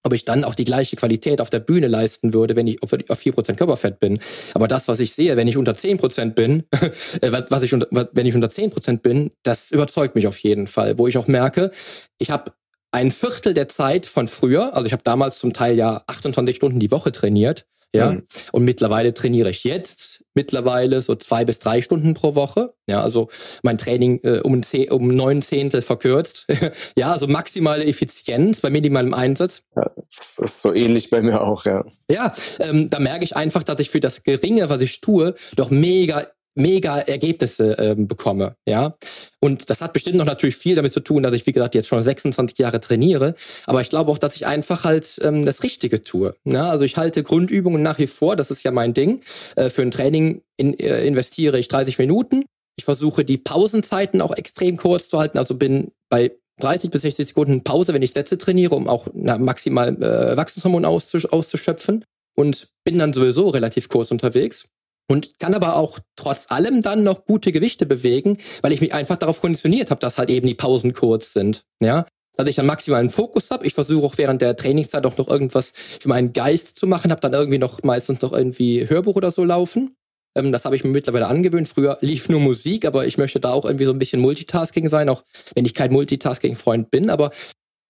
[0.07, 2.93] ob ich dann auch die gleiche Qualität auf der Bühne leisten würde, wenn ich auf
[2.93, 4.21] 4% Körperfett bin.
[4.55, 6.63] Aber das, was ich sehe, wenn ich unter 10% bin,
[7.21, 10.97] äh, was ich unter, wenn ich unter 10% bin, das überzeugt mich auf jeden Fall,
[10.97, 11.73] wo ich auch merke,
[12.19, 12.53] ich habe
[12.93, 16.79] ein Viertel der Zeit von früher, also ich habe damals zum Teil ja 28 Stunden
[16.79, 18.27] die Woche trainiert, ja, mhm.
[18.53, 22.75] und mittlerweile trainiere ich jetzt mittlerweile so zwei bis drei Stunden pro Woche.
[22.89, 23.29] Ja, also
[23.63, 26.47] mein Training äh, um, zehn, um neun Zehntel verkürzt.
[26.97, 29.63] ja, also maximale Effizienz bei minimalem Einsatz.
[29.75, 31.85] Ja, das ist so ähnlich bei mir auch, ja.
[32.09, 35.71] Ja, ähm, da merke ich einfach, dass ich für das Geringe, was ich tue, doch
[35.71, 38.97] mega mega Ergebnisse ähm, bekomme, ja.
[39.41, 41.87] Und das hat bestimmt noch natürlich viel damit zu tun, dass ich, wie gesagt, jetzt
[41.87, 43.35] schon 26 Jahre trainiere.
[43.67, 46.35] Aber ich glaube auch, dass ich einfach halt ähm, das Richtige tue.
[46.45, 46.71] Ja?
[46.71, 49.21] Also ich halte Grundübungen nach wie vor, das ist ja mein Ding.
[49.55, 52.45] Äh, für ein Training in, äh, investiere ich 30 Minuten.
[52.77, 55.39] Ich versuche die Pausenzeiten auch extrem kurz zu halten.
[55.39, 59.39] Also bin bei 30 bis 60 Sekunden Pause, wenn ich Sätze trainiere, um auch na,
[59.39, 62.05] maximal äh, Wachstumshormon auszusch auszuschöpfen.
[62.35, 64.67] Und bin dann sowieso relativ kurz unterwegs
[65.09, 69.17] und kann aber auch trotz allem dann noch gute Gewichte bewegen, weil ich mich einfach
[69.17, 71.65] darauf konditioniert habe, dass halt eben die Pausen kurz sind.
[71.81, 73.67] Ja, dass ich dann maximalen Fokus habe.
[73.67, 77.21] Ich versuche auch während der Trainingszeit auch noch irgendwas für meinen Geist zu machen, habe
[77.21, 79.97] dann irgendwie noch meistens noch irgendwie Hörbuch oder so laufen.
[80.37, 81.67] Ähm, das habe ich mir mittlerweile angewöhnt.
[81.67, 85.09] Früher lief nur Musik, aber ich möchte da auch irgendwie so ein bisschen Multitasking sein,
[85.09, 87.11] auch wenn ich kein Multitasking-Freund bin.
[87.11, 87.31] Aber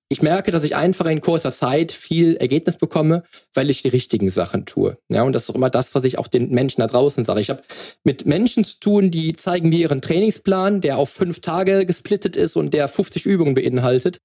[0.09, 4.31] ich merke, dass ich einfach in kurzer Zeit viel Ergebnis bekomme, weil ich die richtigen
[4.31, 4.99] Sachen tue.
[5.09, 7.41] Ja, und das ist auch immer das, was ich auch den Menschen da draußen sage.
[7.41, 7.63] Ich habe
[8.05, 12.57] mit Menschen zu tun, die zeigen mir ihren Trainingsplan, der auf fünf Tage gesplittet ist
[12.57, 14.19] und der 50 Übungen beinhaltet.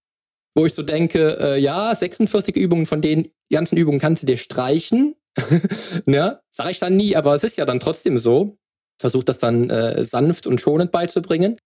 [0.53, 4.37] Wo ich so denke, äh, ja, 46 Übungen von den ganzen Übungen kannst du dir
[4.37, 5.15] streichen.
[6.05, 8.57] ja, sage ich dann nie, aber es ist ja dann trotzdem so.
[8.99, 11.57] Versuche das dann äh, sanft und schonend beizubringen.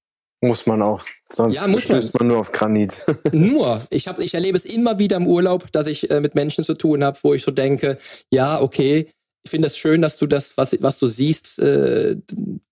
[0.42, 1.04] Muss man auch.
[1.32, 2.28] Sonst ja, muss stößt man.
[2.28, 3.06] nur auf Granit.
[3.32, 3.82] nur.
[3.90, 6.76] Ich, hab, ich erlebe es immer wieder im Urlaub, dass ich äh, mit Menschen zu
[6.76, 7.98] tun habe, wo ich so denke,
[8.30, 9.10] ja, okay,
[9.46, 12.18] ich finde es schön, dass du das, was, was du siehst, äh,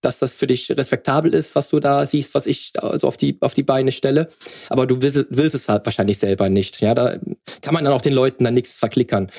[0.02, 3.38] dass das für dich respektabel ist, was du da siehst, was ich also auf die,
[3.42, 4.28] auf die Beine stelle.
[4.70, 6.82] Aber du willst, willst es halt wahrscheinlich selber nicht.
[6.82, 7.18] Ja, da
[7.62, 9.32] kann man dann auch den Leuten dann nichts verklickern.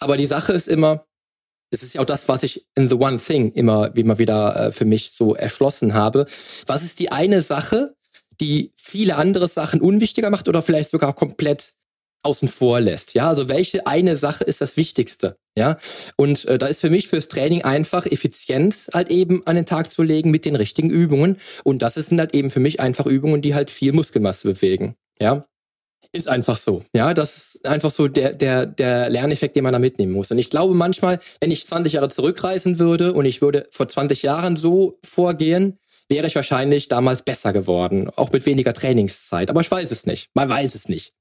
[0.00, 1.04] Aber die Sache ist immer,
[1.72, 4.72] das ist ja auch das, was ich in The One Thing immer, immer wieder äh,
[4.72, 6.26] für mich so erschlossen habe.
[6.66, 7.94] Was ist die eine Sache,
[8.40, 11.72] die viele andere Sachen unwichtiger macht oder vielleicht sogar komplett
[12.24, 13.14] außen vor lässt?
[13.14, 15.38] Ja, also welche eine Sache ist das Wichtigste?
[15.56, 15.78] Ja,
[16.16, 19.88] und äh, da ist für mich fürs Training einfach Effizienz halt eben an den Tag
[19.88, 21.38] zu legen mit den richtigen Übungen.
[21.64, 24.94] Und das sind halt eben für mich einfach Übungen, die halt viel Muskelmasse bewegen.
[25.18, 25.46] Ja,
[26.12, 26.82] ist einfach so.
[26.94, 30.30] Ja, das ist einfach so der, der, der Lerneffekt, den man da mitnehmen muss.
[30.30, 34.22] Und ich glaube manchmal, wenn ich 20 Jahre zurückreisen würde und ich würde vor 20
[34.22, 38.10] Jahren so vorgehen, wäre ich wahrscheinlich damals besser geworden.
[38.16, 39.48] Auch mit weniger Trainingszeit.
[39.48, 40.28] Aber ich weiß es nicht.
[40.34, 41.14] Man weiß es nicht.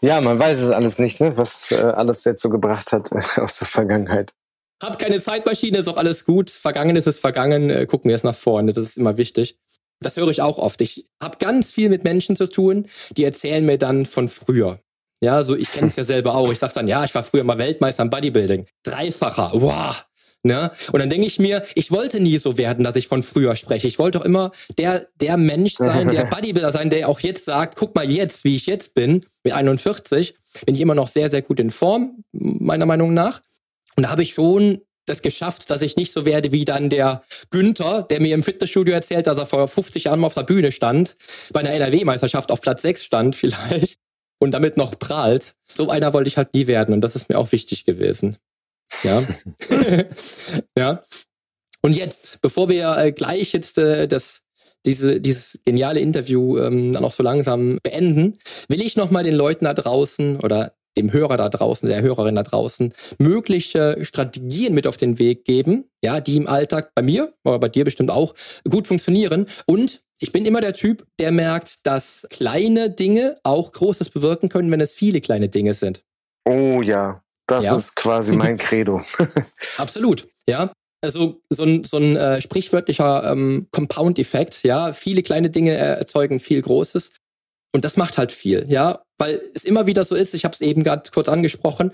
[0.00, 1.36] Ja, man weiß es alles nicht, ne?
[1.36, 4.32] was äh, alles so gebracht hat aus der Vergangenheit.
[4.82, 6.48] Hab keine Zeitmaschine, ist auch alles gut.
[6.48, 7.68] Vergangenes ist vergangen.
[7.68, 8.72] Äh, gucken wir jetzt nach vorne.
[8.72, 9.58] Das ist immer wichtig.
[10.00, 10.80] Das höre ich auch oft.
[10.80, 12.86] Ich habe ganz viel mit Menschen zu tun,
[13.16, 14.80] die erzählen mir dann von früher.
[15.22, 16.50] Ja, so ich kenne es ja selber auch.
[16.50, 18.66] Ich sage dann, ja, ich war früher mal Weltmeister im Bodybuilding.
[18.82, 19.50] Dreifacher.
[19.52, 20.04] Wow.
[20.42, 20.70] Ne?
[20.90, 23.86] Und dann denke ich mir, ich wollte nie so werden, dass ich von früher spreche.
[23.86, 27.76] Ich wollte doch immer der, der Mensch sein, der Bodybuilder sein, der auch jetzt sagt,
[27.76, 30.34] guck mal jetzt, wie ich jetzt bin, mit 41,
[30.64, 33.42] bin ich immer noch sehr, sehr gut in Form, meiner Meinung nach.
[33.96, 37.22] Und da habe ich schon das geschafft, dass ich nicht so werde wie dann der
[37.50, 40.72] Günther, der mir im Fitnessstudio erzählt, dass er vor 50 Jahren mal auf der Bühne
[40.72, 41.16] stand,
[41.52, 43.98] bei einer NRW-Meisterschaft auf Platz 6 stand vielleicht
[44.38, 45.54] und damit noch prahlt.
[45.64, 48.36] So einer wollte ich halt nie werden und das ist mir auch wichtig gewesen.
[49.02, 49.22] Ja.
[50.78, 51.02] ja.
[51.82, 54.42] Und jetzt, bevor wir äh, gleich jetzt äh, das
[54.86, 58.32] diese, dieses geniale Interview ähm, dann auch so langsam beenden,
[58.68, 62.42] will ich nochmal den Leuten da draußen oder dem Hörer da draußen, der Hörerin da
[62.42, 67.58] draußen, mögliche Strategien mit auf den Weg geben, ja, die im Alltag bei mir, aber
[67.58, 68.34] bei dir bestimmt auch
[68.68, 69.46] gut funktionieren.
[69.66, 74.70] Und ich bin immer der Typ, der merkt, dass kleine Dinge auch Großes bewirken können,
[74.70, 76.02] wenn es viele kleine Dinge sind.
[76.46, 77.76] Oh ja, das ja.
[77.76, 79.00] ist quasi mein Credo.
[79.78, 80.72] Absolut, ja.
[81.02, 84.92] Also so ein, so ein äh, sprichwörtlicher ähm, Compound-Effekt, ja.
[84.92, 87.12] Viele kleine Dinge erzeugen viel Großes.
[87.72, 89.02] Und das macht halt viel, ja.
[89.20, 91.92] Weil es immer wieder so ist, ich habe es eben gerade kurz angesprochen,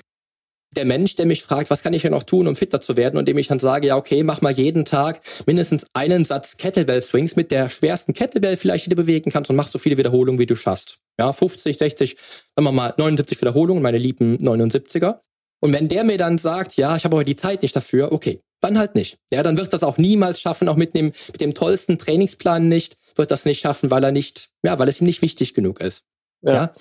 [0.77, 3.17] der Mensch, der mich fragt, was kann ich ja noch tun, um fitter zu werden,
[3.17, 7.35] und dem ich dann sage, ja, okay, mach mal jeden Tag mindestens einen Satz Kettlebell-Swings
[7.35, 10.47] mit der schwersten Kettlebell vielleicht, die du bewegen kannst und mach so viele Wiederholungen, wie
[10.47, 10.99] du schaffst.
[11.19, 12.17] Ja, 50, 60,
[12.55, 15.21] sagen wir mal 79 Wiederholungen, meine lieben 79er.
[15.61, 18.41] Und wenn der mir dann sagt, ja, ich habe aber die Zeit nicht dafür, okay,
[18.61, 19.17] dann halt nicht.
[19.33, 22.97] Ja, dann wird das auch niemals schaffen, auch mit dem, mit dem tollsten Trainingsplan nicht,
[23.17, 26.03] wird das nicht schaffen, weil er nicht, ja, weil es ihm nicht wichtig genug ist.
[26.43, 26.53] Ja.
[26.53, 26.73] ja?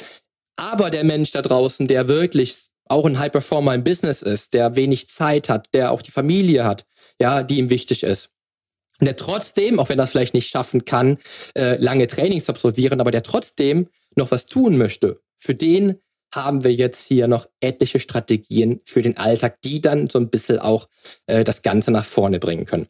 [0.56, 2.56] Aber der Mensch da draußen, der wirklich
[2.88, 6.65] auch ein High Performer im Business ist, der wenig Zeit hat, der auch die Familie
[6.65, 6.86] hat,
[7.20, 8.30] ja, die ihm wichtig ist.
[9.00, 11.18] Und der trotzdem, auch wenn er das vielleicht nicht schaffen kann,
[11.56, 16.00] äh, lange Trainings absolvieren, aber der trotzdem noch was tun möchte, für den
[16.34, 20.60] haben wir jetzt hier noch etliche Strategien für den Alltag, die dann so ein bisschen
[20.60, 20.88] auch
[21.28, 22.88] äh, das Ganze nach vorne bringen können.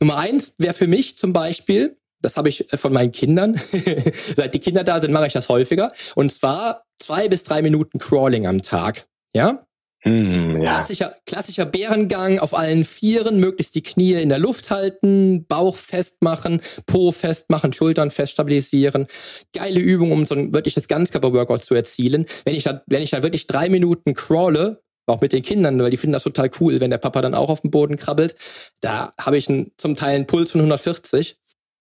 [0.00, 3.54] Nummer eins wäre für mich zum Beispiel, das habe ich äh, von meinen Kindern.
[4.36, 5.92] Seit die Kinder da sind, mache ich das häufiger.
[6.14, 9.06] Und zwar zwei bis drei Minuten Crawling am Tag.
[9.32, 9.66] Ja?
[10.04, 10.76] Mm, ja.
[10.76, 16.62] Klassischer, klassischer Bärengang auf allen Vieren, möglichst die Knie in der Luft halten, Bauch festmachen,
[16.86, 19.08] Po festmachen, Schultern fest stabilisieren.
[19.52, 22.24] Geile Übung, um so ein wirkliches Ganzkörper-Workout zu erzielen.
[22.44, 25.90] Wenn ich da, wenn ich da wirklich drei Minuten crawle, auch mit den Kindern, weil
[25.90, 28.36] die finden das total cool, wenn der Papa dann auch auf dem Boden krabbelt.
[28.80, 31.36] Da habe ich einen, zum Teil einen Puls von 140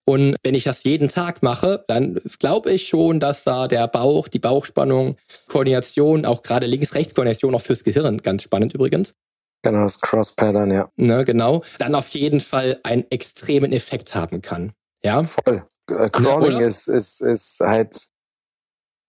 [0.09, 4.27] und wenn ich das jeden Tag mache, dann glaube ich schon, dass da der Bauch,
[4.27, 5.17] die Bauchspannung,
[5.47, 9.13] Koordination, auch gerade Links-Rechts-Koordination, auch fürs Gehirn, ganz spannend übrigens.
[9.61, 10.89] Genau, das Cross-Pattern, ja.
[10.95, 11.61] Ne, genau.
[11.77, 14.71] Dann auf jeden Fall einen extremen Effekt haben kann.
[15.03, 15.23] Ja.
[15.23, 15.63] Voll.
[15.91, 18.07] Äh, Crawling ja, ist, ist, ist halt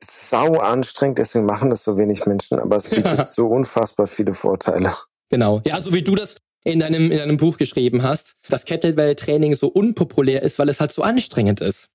[0.04, 3.24] sau anstrengend, deswegen machen das so wenig Menschen, aber es bietet ja.
[3.24, 4.92] so unfassbar viele Vorteile.
[5.30, 5.62] Genau.
[5.64, 9.68] Ja, so wie du das in deinem, in deinem Buch geschrieben hast, dass Kettlebell-Training so
[9.68, 11.86] unpopulär ist, weil es halt so anstrengend ist.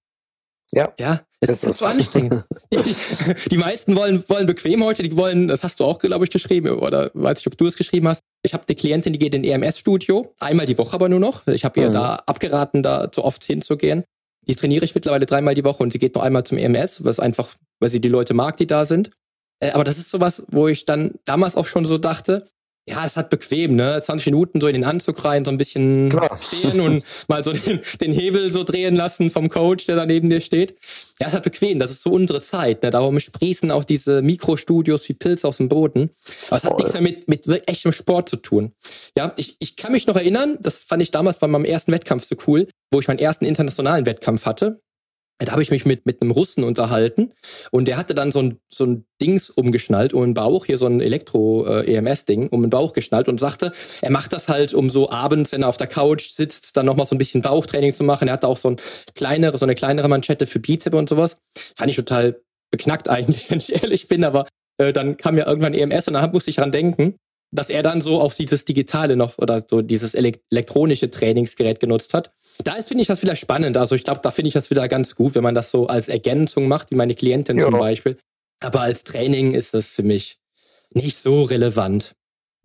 [0.72, 0.94] Ja.
[1.00, 2.44] Ja, es ist, ist so anstrengend.
[3.52, 6.80] die, meisten wollen, wollen bequem heute, die wollen, das hast du auch, glaube ich, geschrieben,
[6.80, 8.22] oder weiß ich, ob du es geschrieben hast.
[8.44, 11.46] Ich habe die Klientin, die geht in EMS-Studio, einmal die Woche aber nur noch.
[11.48, 11.94] Ich habe ihr mhm.
[11.94, 14.04] da abgeraten, da zu oft hinzugehen.
[14.48, 17.20] Die trainiere ich mittlerweile dreimal die Woche und sie geht noch einmal zum EMS, was
[17.20, 19.12] einfach, weil sie die Leute mag, die da sind.
[19.60, 22.48] Äh, aber das ist sowas, wo ich dann damals auch schon so dachte,
[22.88, 24.00] ja, es hat bequem, ne?
[24.02, 26.38] 20 Minuten so in den Anzug rein, so ein bisschen Klar.
[26.40, 30.30] stehen und mal so den, den, Hebel so drehen lassen vom Coach, der da neben
[30.30, 30.76] dir steht.
[31.20, 32.84] Ja, es hat bequem, das ist so unsere Zeit.
[32.84, 32.92] Ne?
[32.92, 36.12] Darum sprießen auch diese Mikrostudios wie Pilze aus dem Boden.
[36.50, 38.72] Aber es hat nichts mehr mit, mit echtem Sport zu tun.
[39.18, 42.26] Ja, ich, ich kann mich noch erinnern, das fand ich damals bei meinem ersten Wettkampf
[42.26, 44.82] so cool, wo ich meinen ersten internationalen Wettkampf hatte.
[45.38, 47.34] Da habe ich mich mit, mit einem Russen unterhalten
[47.72, 50.86] und der hatte dann so ein, so ein Dings umgeschnallt um den Bauch, hier so
[50.86, 55.10] ein Elektro-EMS-Ding äh, um den Bauch geschnallt und sagte, er macht das halt, um so
[55.10, 58.30] abends, wenn er auf der Couch sitzt, dann nochmal so ein bisschen Bauchtraining zu machen.
[58.30, 58.78] Er hatte auch so, ein
[59.14, 61.38] kleinere, so eine kleinere Manschette für Bizeps und sowas.
[61.76, 62.40] Fand ich total
[62.72, 66.32] beknackt eigentlich, wenn ich ehrlich bin, aber äh, dann kam ja irgendwann EMS und dann
[66.32, 67.16] musste ich dran denken,
[67.52, 72.32] dass er dann so auf dieses Digitale noch oder so dieses elektronische Trainingsgerät genutzt hat.
[72.64, 73.78] Da ist, finde ich das wieder spannend.
[73.78, 76.08] Also ich glaube, da finde ich das wieder ganz gut, wenn man das so als
[76.08, 77.66] Ergänzung macht, wie meine Klientin ja.
[77.66, 78.18] zum Beispiel.
[78.62, 80.38] Aber als Training ist das für mich
[80.92, 82.14] nicht so relevant.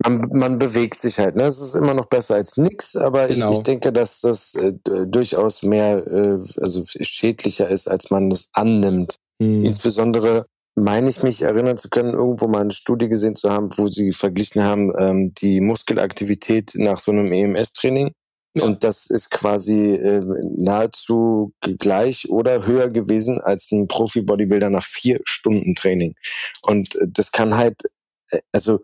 [0.03, 1.35] Man, man bewegt sich halt.
[1.35, 1.43] Ne?
[1.43, 3.51] Es ist immer noch besser als nichts, aber genau.
[3.51, 4.73] ich, ich, denke, dass das äh,
[5.05, 9.17] durchaus mehr, äh, also schädlicher ist, als man das annimmt.
[9.39, 9.65] Hm.
[9.65, 13.89] Insbesondere meine ich mich erinnern zu können, irgendwo mal eine Studie gesehen zu haben, wo
[13.89, 18.11] sie verglichen haben, ähm, die Muskelaktivität nach so einem EMS-Training
[18.53, 18.63] ja.
[18.63, 20.21] Und das ist quasi äh,
[20.57, 26.15] nahezu gleich oder höher gewesen als ein Profi-Bodybuilder nach vier Stunden Training.
[26.63, 27.81] Und äh, das kann halt,
[28.29, 28.79] äh, also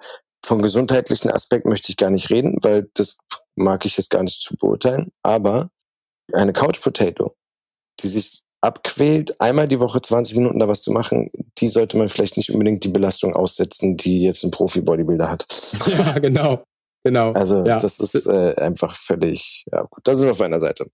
[0.46, 3.18] vom gesundheitlichen Aspekt möchte ich gar nicht reden, weil das
[3.56, 5.12] mag ich jetzt gar nicht zu beurteilen.
[5.22, 5.70] Aber
[6.32, 7.36] eine Couch Potato,
[8.00, 12.10] die sich abquält, einmal die Woche 20 Minuten da was zu machen, die sollte man
[12.10, 15.46] vielleicht nicht unbedingt die Belastung aussetzen, die jetzt ein Profi-Bodybuilder hat.
[15.88, 16.64] Ja, genau.
[17.08, 17.32] Genau.
[17.32, 17.80] Also ja.
[17.80, 20.88] das ist äh, einfach völlig, ja gut, da sind wir auf einer Seite.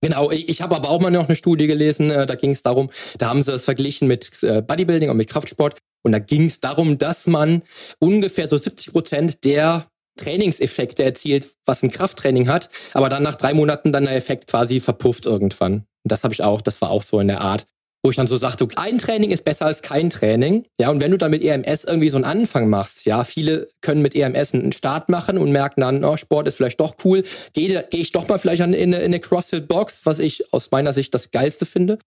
[0.00, 2.88] Genau, ich habe aber auch mal noch eine Studie gelesen, äh, da ging es darum,
[3.18, 6.60] da haben sie es verglichen mit äh, Bodybuilding und mit Kraftsport und da ging es
[6.60, 7.64] darum, dass man
[7.98, 13.52] ungefähr so 70 Prozent der Trainingseffekte erzielt, was ein Krafttraining hat, aber dann nach drei
[13.52, 15.86] Monaten dann der Effekt quasi verpufft irgendwann.
[16.04, 17.66] Und das habe ich auch, das war auch so in der Art
[18.06, 20.64] wo ich dann so sagte, ein Training ist besser als kein Training.
[20.78, 24.00] Ja, und wenn du dann mit EMS irgendwie so einen Anfang machst, ja, viele können
[24.00, 27.24] mit EMS einen Start machen und merken dann, oh, Sport ist vielleicht doch cool.
[27.52, 30.92] Gehe geh ich doch mal vielleicht in, in, in eine CrossFit-Box, was ich aus meiner
[30.92, 31.98] Sicht das Geilste finde.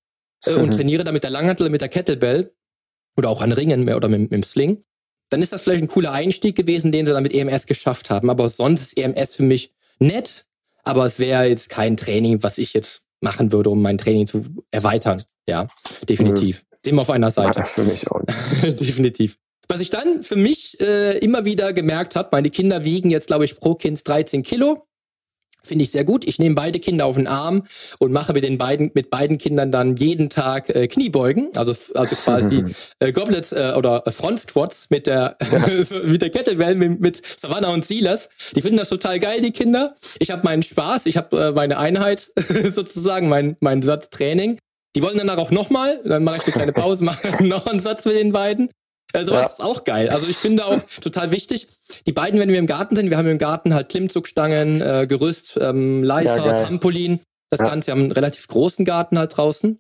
[0.46, 2.54] äh, und trainiere da mit der Langhantel, mit der Kettlebell
[3.18, 4.86] oder auch an Ringen mehr oder mit, mit dem Sling,
[5.30, 8.30] dann ist das vielleicht ein cooler Einstieg gewesen, den sie dann mit EMS geschafft haben.
[8.30, 10.46] Aber sonst ist EMS für mich nett,
[10.84, 14.46] aber es wäre jetzt kein Training, was ich jetzt machen würde, um mein Training zu
[14.72, 15.22] erweitern.
[15.48, 15.68] Ja,
[16.08, 16.62] definitiv.
[16.62, 16.76] Mhm.
[16.86, 17.60] Dem auf einer Seite.
[17.60, 18.22] Ja, für mich auch
[18.64, 19.38] definitiv.
[19.68, 23.46] Was ich dann für mich äh, immer wieder gemerkt habe, meine Kinder wiegen jetzt, glaube
[23.46, 24.88] ich, pro Kind 13 Kilo.
[25.64, 26.26] Finde ich sehr gut.
[26.26, 27.64] Ich nehme beide Kinder auf den Arm
[28.00, 32.16] und mache mit den beiden, mit beiden Kindern dann jeden Tag äh, Kniebeugen, also, also
[32.16, 32.66] quasi
[33.00, 35.36] äh, Goblets äh, oder Front Squats mit der,
[36.06, 38.30] mit der Kettlebell, mit, mit Savannah und Silas.
[38.56, 39.96] Die finden das total geil, die Kinder.
[40.20, 42.32] Ich habe meinen Spaß, ich habe äh, meine Einheit
[42.72, 44.58] sozusagen, mein, mein Satz Training.
[44.96, 48.06] Die wollen danach auch nochmal, dann mache ich eine kleine Pause, mache noch einen Satz
[48.06, 48.72] mit den beiden.
[49.14, 49.44] Also ja.
[49.44, 50.10] ist auch geil.
[50.10, 51.68] Also ich finde auch total wichtig.
[52.06, 55.58] Die beiden, wenn wir im Garten sind, wir haben im Garten halt Klimmzugstangen, äh, Gerüst,
[55.62, 57.22] ähm, Leiter, ja, Trampolin.
[57.50, 57.68] Das ja.
[57.68, 59.80] Ganze, wir haben einen relativ großen Garten halt draußen.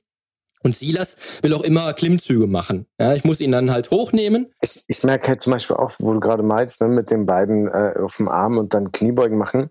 [0.61, 2.85] Und Silas will auch immer Klimmzüge machen.
[2.99, 4.51] Ja, ich muss ihn dann halt hochnehmen.
[4.61, 7.67] Ich, ich merke halt zum Beispiel auch, wo du gerade meinst, ne, mit den beiden
[7.67, 9.69] äh, auf dem Arm und dann Kniebeugen machen.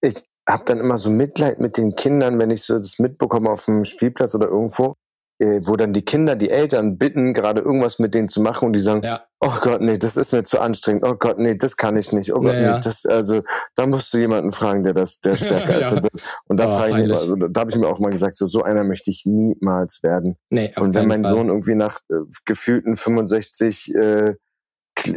[0.00, 3.64] Ich habe dann immer so Mitleid mit den Kindern, wenn ich so das mitbekomme auf
[3.66, 4.94] dem Spielplatz oder irgendwo,
[5.42, 8.72] äh, wo dann die Kinder die Eltern bitten, gerade irgendwas mit denen zu machen und
[8.74, 9.22] die sagen, ja.
[9.40, 12.32] oh Gott, nee, das ist mir zu anstrengend, oh Gott, nee, das kann ich nicht,
[12.32, 13.42] oh Gott, ja, nee, das, also,
[13.74, 16.08] da musst du jemanden fragen, der das, der stärker ist.
[16.46, 18.46] Und da oh, frage ich mich, also, da habe ich mir auch mal gesagt, so,
[18.46, 20.36] so einer möchte ich niemals werden.
[20.50, 21.34] Nee, und wenn mein Fall.
[21.34, 24.34] Sohn irgendwie nach äh, gefühlten 65 äh,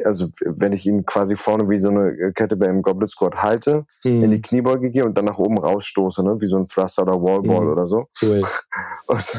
[0.03, 4.23] also wenn ich ihn quasi vorne wie so eine Kette beim Goblet Squad halte, mhm.
[4.23, 6.39] in die Kniebeuge gehe und dann nach oben rausstoße, ne?
[6.39, 7.71] wie so ein Thruster oder Wallball mhm.
[7.71, 8.05] oder so.
[8.21, 8.41] Cool.
[9.07, 9.35] Und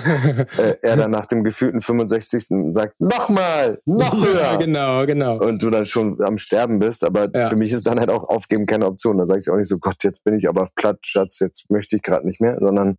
[0.58, 2.72] äh, er dann nach dem gefühlten 65.
[2.72, 4.40] sagt, nochmal, noch höher.
[4.40, 5.38] Ja, genau, genau.
[5.38, 7.48] Und du dann schon am Sterben bist, aber ja.
[7.48, 9.18] für mich ist dann halt auch Aufgeben keine Option.
[9.18, 11.96] Da sage ich auch nicht so, Gott, jetzt bin ich aber platt, Schatz, jetzt möchte
[11.96, 12.96] ich gerade nicht mehr, sondern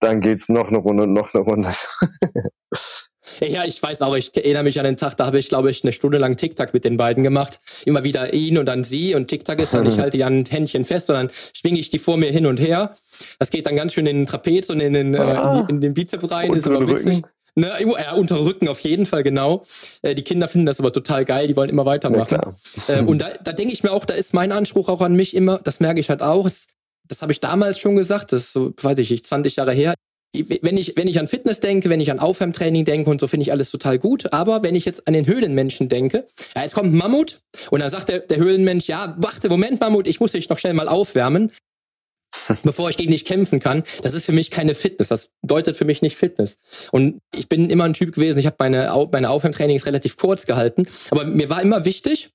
[0.00, 1.70] dann geht's noch eine Runde und noch eine Runde.
[3.40, 5.82] Ja, ich weiß auch, ich erinnere mich an den Tag, da habe ich, glaube ich,
[5.82, 7.60] eine Stunde lang TikTok mit den beiden gemacht.
[7.84, 10.84] Immer wieder ihn und dann sie und TikTok ist dann, ich halte die an Händchen
[10.84, 12.94] fest und dann schwinge ich die vor mir hin und her.
[13.38, 15.94] Das geht dann ganz schön in den Trapez und in den, ah, äh, in, den
[15.94, 17.22] Bizeps rein, ist aber witzig.
[17.58, 19.64] Ne, ja, unter Rücken auf jeden Fall, genau.
[20.02, 22.38] Äh, die Kinder finden das aber total geil, die wollen immer weitermachen.
[22.88, 25.14] Ja, äh, und da, da denke ich mir auch, da ist mein Anspruch auch an
[25.14, 26.66] mich immer, das merke ich halt auch, das,
[27.08, 29.94] das habe ich damals schon gesagt, das ist so, weiß ich nicht, 20 Jahre her
[30.62, 33.42] wenn ich, wenn ich an Fitness denke, wenn ich an Aufwärmtraining denke und so, finde
[33.42, 34.32] ich alles total gut.
[34.32, 37.90] Aber wenn ich jetzt an den Höhlenmenschen denke, ja, jetzt kommt ein Mammut und dann
[37.90, 41.52] sagt der, der Höhlenmensch, ja, warte, Moment, Mammut, ich muss dich noch schnell mal aufwärmen,
[42.62, 43.82] bevor ich gegen dich kämpfen kann.
[44.02, 45.08] Das ist für mich keine Fitness.
[45.08, 46.58] Das bedeutet für mich nicht Fitness.
[46.92, 50.86] Und ich bin immer ein Typ gewesen, ich habe meine, meine Aufwärmtrainings relativ kurz gehalten.
[51.10, 52.30] Aber mir war immer wichtig,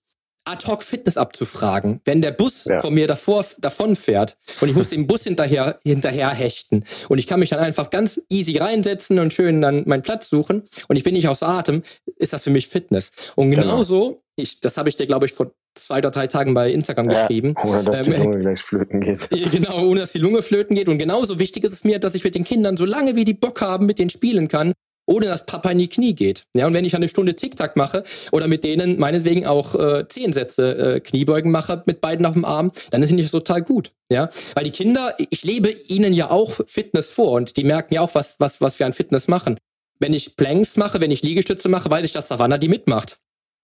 [0.45, 2.79] ad hoc Fitness abzufragen, wenn der Bus ja.
[2.79, 7.27] von mir davor davon fährt und ich muss den Bus hinterher hinterher hechten und ich
[7.27, 11.03] kann mich dann einfach ganz easy reinsetzen und schön dann meinen Platz suchen und ich
[11.03, 11.83] bin nicht aus Atem,
[12.17, 13.11] ist das für mich Fitness.
[13.35, 13.63] Und genau.
[13.63, 14.21] genauso, genau.
[14.35, 17.21] ich, das habe ich dir glaube ich vor zwei oder drei Tagen bei Instagram ja,
[17.21, 17.55] geschrieben.
[17.63, 19.29] Ohne dass die ähm, Lunge gleich flöten geht.
[19.51, 20.89] Genau, ohne dass die Lunge flöten geht.
[20.89, 23.33] Und genauso wichtig ist es mir, dass ich mit den Kindern, so lange wie die
[23.33, 24.73] Bock haben, mit denen spielen kann
[25.11, 26.45] ohne dass Papa in die Knie geht.
[26.55, 30.33] Ja, und wenn ich eine Stunde Tic-Tac mache oder mit denen meinetwegen auch äh, zehn
[30.33, 33.91] Sätze äh, Kniebeugen mache mit beiden auf dem Arm, dann ist ich total gut.
[34.09, 38.01] Ja, weil die Kinder, ich lebe ihnen ja auch Fitness vor und die merken ja
[38.01, 39.57] auch, was, was, was wir an Fitness machen.
[39.99, 43.17] Wenn ich Planks mache, wenn ich Liegestütze mache, weiß ich, dass Savannah die mitmacht.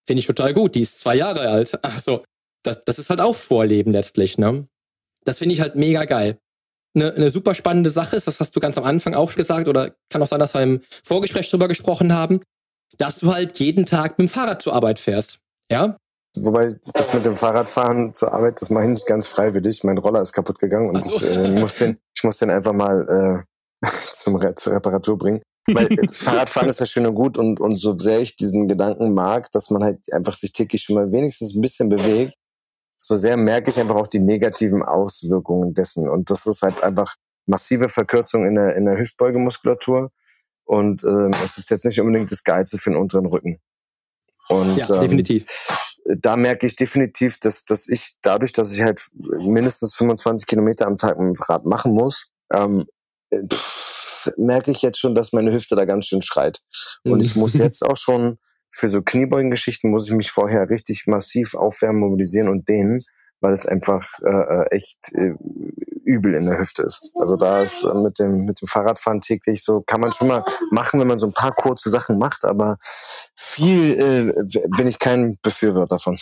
[0.05, 0.75] Finde ich total gut.
[0.75, 1.77] Die ist zwei Jahre alt.
[1.81, 2.23] Also,
[2.63, 4.67] das, das ist halt auch Vorleben letztlich, ne?
[5.23, 6.37] Das finde ich halt mega geil
[6.97, 9.95] eine, eine super spannende Sache ist, das hast du ganz am Anfang auch gesagt, oder
[10.09, 12.41] kann auch sein, dass wir im Vorgespräch drüber gesprochen haben,
[12.97, 15.39] dass du halt jeden Tag mit dem Fahrrad zur Arbeit fährst.
[15.71, 15.97] Ja?
[16.35, 19.83] Wobei das mit dem Fahrradfahren zur Arbeit, das mache ich nicht ganz freiwillig.
[19.83, 21.17] Mein Roller ist kaputt gegangen und so.
[21.17, 23.43] ich, äh, muss den, ich muss den einfach mal
[23.83, 25.41] äh, zum, zur Reparatur bringen.
[25.69, 29.51] Weil Fahrradfahren ist ja schön und gut und, und so sehr ich diesen Gedanken mag,
[29.51, 32.35] dass man halt einfach sich täglich schon mal wenigstens ein bisschen bewegt,
[33.07, 36.09] so sehr merke ich einfach auch die negativen Auswirkungen dessen.
[36.09, 37.15] Und das ist halt einfach
[37.45, 40.11] massive Verkürzung in der, in der Hüftbeugemuskulatur.
[40.65, 43.61] Und ähm, es ist jetzt nicht unbedingt das Geilste für den unteren Rücken.
[44.49, 45.45] Und, ja, ähm, definitiv.
[46.17, 50.97] Da merke ich definitiv, dass, dass ich dadurch, dass ich halt mindestens 25 Kilometer am
[50.97, 52.87] Tag mit dem Rad machen muss, ähm,
[53.33, 56.59] pff, merke ich jetzt schon, dass meine Hüfte da ganz schön schreit.
[57.05, 58.37] Und ich muss jetzt auch schon
[58.69, 62.99] für so Kniebeugengeschichten muss ich mich vorher richtig massiv aufwärmen, mobilisieren und dehnen,
[63.39, 65.33] weil es einfach äh, äh, echt äh,
[66.03, 67.11] übel in der Hüfte ist.
[67.15, 70.43] Also da ist äh, mit dem mit dem Fahrradfahren täglich so kann man schon mal
[70.71, 72.77] machen, wenn man so ein paar kurze Sachen macht, aber
[73.35, 76.17] viel äh, bin ich kein Befürworter davon.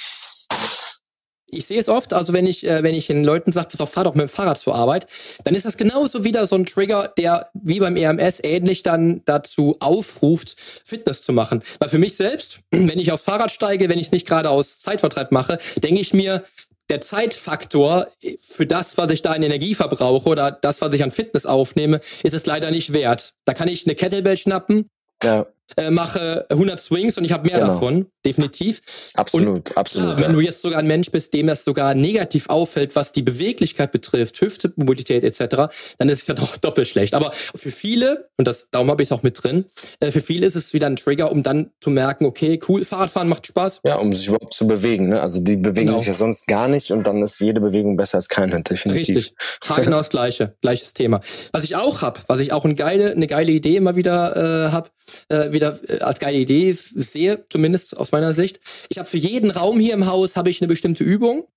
[1.48, 3.92] Ich sehe es oft, also wenn ich, äh, wenn ich den Leuten sage, pass auf,
[3.92, 5.08] fahr doch mit dem Fahrrad zur Arbeit,
[5.44, 9.78] dann ist das genauso wieder so ein Trigger, der wie beim EMS ähnlich dann dazu
[9.80, 11.64] aufruft, Fitness zu machen.
[11.80, 14.80] Weil für mich selbst, wenn ich aufs Fahrrad steige, wenn ich es nicht gerade aus
[14.80, 16.44] Zeitvertreib mache, denke ich mir,
[16.90, 18.08] der Zeitfaktor
[18.40, 22.00] für das, was ich da in Energie verbrauche oder das, was ich an Fitness aufnehme,
[22.22, 23.34] ist es leider nicht wert.
[23.46, 24.90] Da kann ich eine Kettlebell schnappen,
[25.24, 27.74] ja äh, mache 100 Swings und ich habe mehr genau.
[27.74, 28.82] davon, definitiv.
[29.16, 30.18] Absolut, und, absolut.
[30.18, 33.24] Klar, wenn du jetzt sogar ein Mensch bist, dem das sogar negativ auffällt, was die
[33.24, 37.14] Beweglichkeit betrifft, Hüftmobilität etc., dann ist es ja noch doppelt schlecht.
[37.14, 39.66] Aber für viele, und das, darum habe ich es auch mit drin,
[40.00, 43.28] äh, für viele ist es wieder ein Trigger, um dann zu merken, okay, cool, Fahrradfahren
[43.28, 43.82] macht Spaß.
[43.86, 45.10] Ja, um sich überhaupt zu bewegen.
[45.10, 45.22] Ne?
[45.22, 46.00] Also die bewegen genau.
[46.00, 49.16] sich ja sonst gar nicht und dann ist jede Bewegung besser als keine, definitiv.
[49.18, 49.36] Richtig,
[49.76, 51.20] genau das Gleiche, gleiches Thema.
[51.52, 54.72] Was ich auch habe, was ich auch eine geile, eine geile Idee immer wieder äh,
[54.72, 54.90] habe,
[55.30, 58.60] äh, wieder äh, als geile Idee sehe, zumindest aus meiner Sicht.
[58.90, 61.48] Ich habe für jeden Raum hier im Haus habe ich eine bestimmte Übung.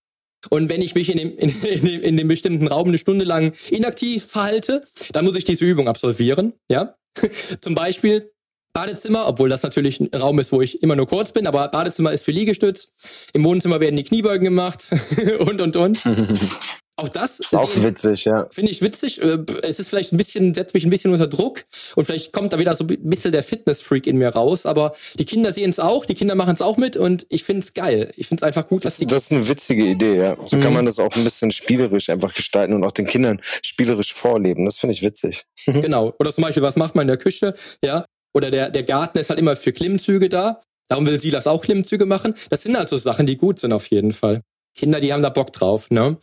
[0.51, 3.24] Und wenn ich mich in dem, in, in, dem, in dem bestimmten Raum eine Stunde
[3.24, 6.55] lang inaktiv verhalte, dann muss ich diese Übung absolvieren.
[6.70, 6.94] Ja,
[7.61, 8.30] zum Beispiel
[8.72, 12.12] Badezimmer, obwohl das natürlich ein Raum ist, wo ich immer nur kurz bin, aber Badezimmer
[12.12, 12.92] ist für Liegestütz.
[13.32, 14.86] Im Wohnzimmer werden die Kniebeugen gemacht
[15.40, 16.01] und und und.
[16.99, 18.49] Auch das ist auch witzig, ja.
[18.51, 19.22] Finde ich witzig.
[19.22, 22.53] Äh, es ist vielleicht ein bisschen, setzt mich ein bisschen unter Druck und vielleicht kommt
[22.53, 24.66] da wieder so ein bisschen der Fitness-Freak in mir raus.
[24.66, 27.62] Aber die Kinder sehen es auch, die Kinder machen es auch mit und ich finde
[27.62, 28.11] es geil.
[28.16, 29.07] Ich finde es einfach gut, dass das, die.
[29.07, 30.36] Das ist eine witzige Idee, ja.
[30.44, 30.62] So mhm.
[30.62, 34.64] kann man das auch ein bisschen spielerisch einfach gestalten und auch den Kindern spielerisch vorleben.
[34.64, 35.44] Das finde ich witzig.
[35.66, 36.12] genau.
[36.18, 37.55] Oder zum Beispiel, was macht man in der Küche?
[37.80, 38.07] Ja.
[38.34, 40.61] Oder der, der Garten ist halt immer für Klimmzüge da.
[40.88, 42.34] Darum will Silas auch Klimmzüge machen.
[42.51, 44.42] Das sind halt so Sachen, die gut sind auf jeden Fall.
[44.76, 46.18] Kinder, die haben da Bock drauf, ne?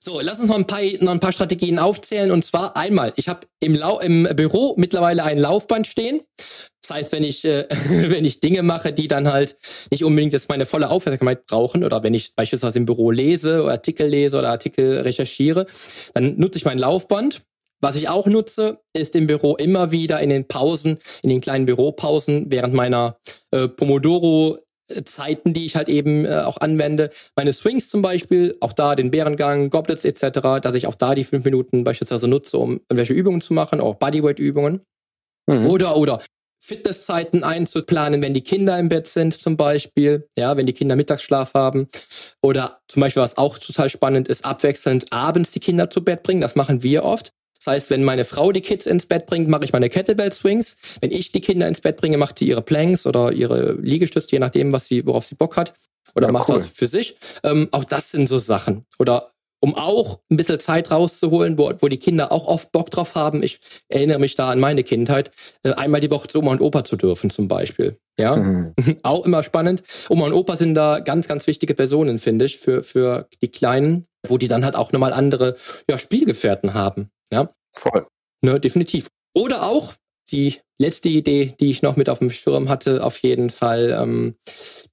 [0.00, 2.30] So, lass uns noch ein paar, noch ein paar Strategien aufzählen.
[2.30, 6.20] Und zwar einmal, ich habe im, im Büro mittlerweile ein Laufband stehen.
[6.82, 9.56] Das heißt, wenn ich, äh, wenn ich Dinge mache, die dann halt
[9.90, 13.72] nicht unbedingt jetzt meine volle Aufmerksamkeit brauchen, oder wenn ich beispielsweise im Büro lese oder
[13.72, 15.66] Artikel lese oder Artikel recherchiere,
[16.14, 17.42] dann nutze ich mein Laufband.
[17.80, 21.66] Was ich auch nutze, ist im Büro immer wieder in den Pausen, in den kleinen
[21.66, 23.18] Büropausen während meiner
[23.52, 24.58] äh, Pomodoro
[25.04, 27.10] Zeiten, die ich halt eben äh, auch anwende.
[27.36, 31.24] Meine Swings zum Beispiel, auch da den Bärengang, Goblets etc., dass ich auch da die
[31.24, 34.80] fünf Minuten beispielsweise nutze, um irgendwelche Übungen zu machen, auch Bodyweight-Übungen.
[35.46, 35.66] Mhm.
[35.66, 36.20] Oder, oder
[36.60, 41.54] Fitnesszeiten einzuplanen, wenn die Kinder im Bett sind zum Beispiel, ja, wenn die Kinder Mittagsschlaf
[41.54, 41.88] haben.
[42.42, 46.40] Oder zum Beispiel, was auch total spannend ist, abwechselnd abends die Kinder zu Bett bringen.
[46.40, 47.32] Das machen wir oft.
[47.58, 50.76] Das heißt, wenn meine Frau die Kids ins Bett bringt, mache ich meine Kettlebell Swings.
[51.00, 54.38] Wenn ich die Kinder ins Bett bringe, macht die ihre Planks oder ihre Liegestütze, je
[54.38, 55.74] nachdem, was sie, worauf sie Bock hat.
[56.14, 56.56] Oder ja, macht cool.
[56.56, 57.16] das für sich.
[57.42, 58.84] Ähm, auch das sind so Sachen.
[58.98, 59.30] Oder
[59.60, 63.42] um auch ein bisschen Zeit rauszuholen, wo, wo die Kinder auch oft Bock drauf haben.
[63.42, 65.30] Ich erinnere mich da an meine Kindheit,
[65.64, 67.98] äh, einmal die Woche zu Oma und Opa zu dürfen zum Beispiel.
[68.18, 68.74] Ja, mhm.
[69.02, 69.82] auch immer spannend.
[70.08, 74.06] Oma und Opa sind da ganz, ganz wichtige Personen, finde ich, für, für die Kleinen,
[74.26, 75.56] wo die dann halt auch nochmal andere
[75.88, 77.10] ja, Spielgefährten haben.
[77.30, 77.50] Ja.
[77.74, 78.06] Voll.
[78.40, 79.08] Ne, definitiv.
[79.34, 79.94] Oder auch
[80.30, 84.36] die letzte Idee, die ich noch mit auf dem Schirm hatte, auf jeden Fall, ähm,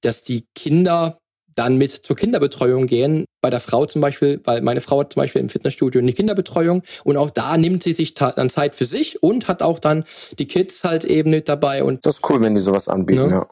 [0.00, 1.18] dass die Kinder
[1.56, 3.24] dann mit zur Kinderbetreuung gehen.
[3.40, 6.82] Bei der Frau zum Beispiel, weil meine Frau hat zum Beispiel im Fitnessstudio eine Kinderbetreuung
[7.04, 10.04] und auch da nimmt sie sich dann Zeit für sich und hat auch dann
[10.38, 11.82] die Kids halt eben mit dabei.
[11.82, 13.30] Und das ist cool, wenn die sowas anbieten, ne?
[13.30, 13.48] ja.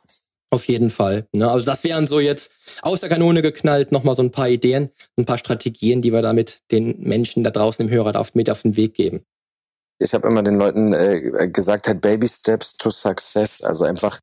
[0.54, 1.26] Auf jeden Fall.
[1.32, 1.50] Ne?
[1.50, 2.52] Also das wären so jetzt
[2.82, 6.60] aus der Kanone geknallt nochmal so ein paar Ideen, ein paar Strategien, die wir damit
[6.70, 9.24] den Menschen da draußen im Hörer mit auf den Weg geben.
[9.98, 13.62] Ich habe immer den Leuten äh, gesagt, halt Baby Steps to Success.
[13.62, 14.20] Also einfach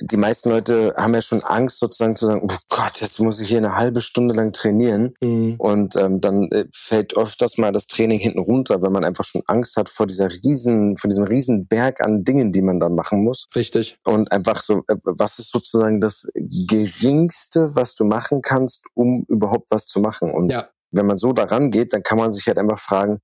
[0.00, 3.48] die meisten Leute haben ja schon Angst, sozusagen zu sagen, oh Gott, jetzt muss ich
[3.48, 5.14] hier eine halbe Stunde lang trainieren.
[5.20, 5.56] Mhm.
[5.58, 9.42] Und ähm, dann äh, fällt öfters mal das Training hinten runter, wenn man einfach schon
[9.46, 13.24] Angst hat vor dieser riesen, vor diesem riesen Berg an Dingen, die man dann machen
[13.24, 13.46] muss.
[13.54, 13.98] Richtig.
[14.04, 19.70] Und einfach so, äh, was ist sozusagen das Geringste, was du machen kannst, um überhaupt
[19.70, 20.32] was zu machen?
[20.32, 20.68] Und ja.
[20.90, 23.18] wenn man so daran geht, dann kann man sich halt einfach fragen,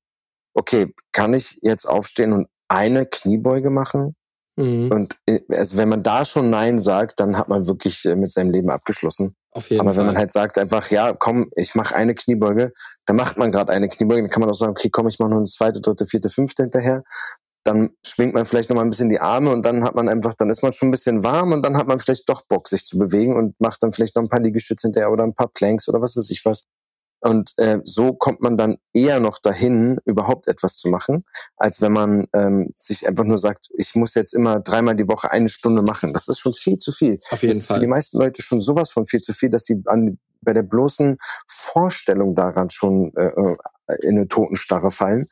[0.55, 4.14] okay, kann ich jetzt aufstehen und eine Kniebeuge machen?
[4.57, 4.91] Mhm.
[4.91, 8.31] Und äh, also wenn man da schon Nein sagt, dann hat man wirklich äh, mit
[8.31, 9.35] seinem Leben abgeschlossen.
[9.51, 9.99] Auf jeden Aber Fall.
[10.01, 12.73] wenn man halt sagt einfach, ja, komm, ich mache eine Kniebeuge,
[13.07, 15.31] dann macht man gerade eine Kniebeuge, dann kann man auch sagen, okay, komm, ich mache
[15.31, 17.05] noch eine zweite, dritte, vierte, fünfte hinterher.
[17.65, 20.35] Dann schwingt man vielleicht noch mal ein bisschen die Arme und dann hat man einfach,
[20.35, 22.85] dann ist man schon ein bisschen warm und dann hat man vielleicht doch Bock, sich
[22.85, 25.89] zu bewegen und macht dann vielleicht noch ein paar Liegestütze hinterher oder ein paar Planks
[25.89, 26.65] oder was weiß ich was.
[27.25, 31.25] Und äh, so kommt man dann eher noch dahin, überhaupt etwas zu machen,
[31.57, 35.31] als wenn man ähm, sich einfach nur sagt, ich muss jetzt immer dreimal die Woche
[35.31, 36.12] eine Stunde machen.
[36.12, 37.20] Das ist schon viel zu viel.
[37.31, 37.79] Auf jeden das ist Fall.
[37.79, 40.64] für die meisten Leute schon sowas von viel zu viel, dass sie an, bei der
[40.64, 41.16] bloßen
[41.47, 43.57] Vorstellung daran schon äh, äh
[44.01, 45.27] in eine Totenstarre fallen.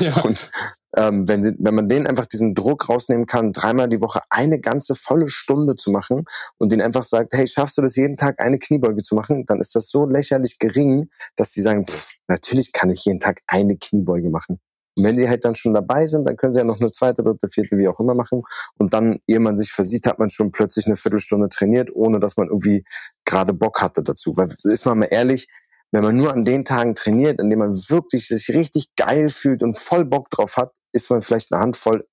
[0.00, 0.14] Ja.
[0.24, 0.50] Und
[0.96, 4.60] ähm, wenn, sie, wenn man denen einfach diesen Druck rausnehmen kann, dreimal die Woche eine
[4.60, 6.24] ganze volle Stunde zu machen
[6.58, 9.60] und denen einfach sagt, hey, schaffst du das jeden Tag eine Kniebeuge zu machen, dann
[9.60, 13.76] ist das so lächerlich gering, dass die sagen, pff, natürlich kann ich jeden Tag eine
[13.76, 14.60] Kniebeuge machen.
[14.94, 17.22] Und wenn die halt dann schon dabei sind, dann können sie ja noch eine zweite,
[17.22, 18.42] dritte, vierte, wie auch immer machen.
[18.76, 22.36] Und dann, ehe man sich versieht, hat man schon plötzlich eine Viertelstunde trainiert, ohne dass
[22.36, 22.84] man irgendwie
[23.24, 24.36] gerade Bock hatte dazu.
[24.36, 25.48] Weil ist man mal ehrlich,
[25.92, 29.62] wenn man nur an den Tagen trainiert, an denen man wirklich sich richtig geil fühlt
[29.62, 32.06] und voll Bock drauf hat, ist man vielleicht eine Handvoll,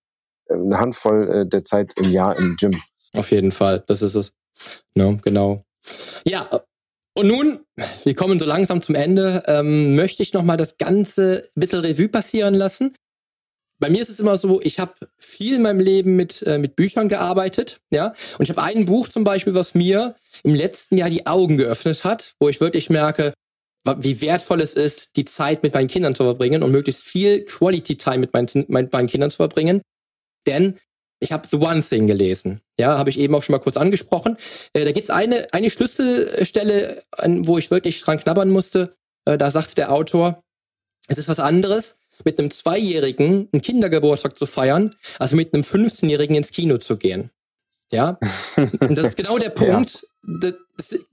[0.50, 2.80] äh, eine Handvoll äh, der Zeit im Jahr im Gym.
[3.16, 4.34] Auf jeden Fall, das ist es.
[4.94, 5.64] No, genau.
[6.26, 6.50] Ja,
[7.14, 7.60] und nun,
[8.04, 12.10] wir kommen so langsam zum Ende, ähm, möchte ich nochmal das Ganze ein bisschen Revue
[12.10, 12.96] passieren lassen.
[13.80, 16.76] Bei mir ist es immer so, ich habe viel in meinem Leben mit, äh, mit
[16.76, 18.14] Büchern gearbeitet, ja.
[18.38, 22.04] Und ich habe ein Buch zum Beispiel, was mir im letzten Jahr die Augen geöffnet
[22.04, 23.34] hat, wo ich wirklich merke,
[23.84, 27.98] wie wertvoll es ist, die Zeit mit meinen Kindern zu verbringen und möglichst viel Quality
[27.98, 29.82] Time mit meinen, mit meinen Kindern zu verbringen.
[30.46, 30.80] Denn
[31.20, 32.62] ich habe The One Thing gelesen.
[32.78, 34.38] Ja, habe ich eben auch schon mal kurz angesprochen.
[34.74, 37.04] Äh, da gibt's eine, eine Schlüsselstelle,
[37.40, 38.94] wo ich wirklich dran knabbern musste.
[39.26, 40.42] Äh, da sagte der Autor,
[41.08, 46.36] es ist was anderes, mit einem Zweijährigen einen Kindergeburtstag zu feiern, als mit einem 15-Jährigen
[46.36, 47.32] ins Kino zu gehen.
[47.92, 48.20] Ja,
[48.80, 50.54] und das ist genau der Punkt, das,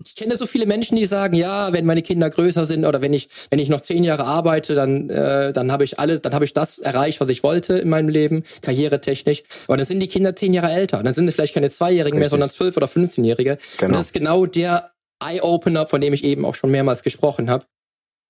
[0.04, 3.12] ich kenne so viele Menschen, die sagen, ja, wenn meine Kinder größer sind oder wenn
[3.12, 6.44] ich, wenn ich noch zehn Jahre arbeite, dann, äh, dann habe ich alle, dann habe
[6.44, 9.42] ich das erreicht, was ich wollte in meinem Leben, karrieretechnisch.
[9.66, 11.02] Aber dann sind die Kinder zehn Jahre älter.
[11.02, 12.20] Dann sind es vielleicht keine Zweijährigen Richtig.
[12.20, 13.58] mehr, sondern zwölf oder 15-Jährige.
[13.78, 13.88] Genau.
[13.88, 14.92] Und das ist genau der
[15.22, 17.64] Eye-Opener, von dem ich eben auch schon mehrmals gesprochen habe.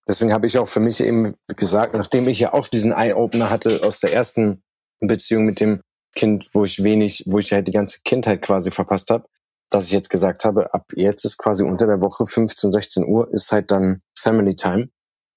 [0.09, 3.83] Deswegen habe ich auch für mich eben gesagt, nachdem ich ja auch diesen Eye-Opener hatte
[3.83, 4.63] aus der ersten
[5.01, 5.81] Beziehung mit dem
[6.15, 9.27] Kind, wo ich wenig, wo ich halt die ganze Kindheit quasi verpasst habe,
[9.71, 13.33] dass ich jetzt gesagt habe, ab jetzt ist quasi unter der Woche 15, 16 Uhr
[13.33, 14.89] ist halt dann Family Time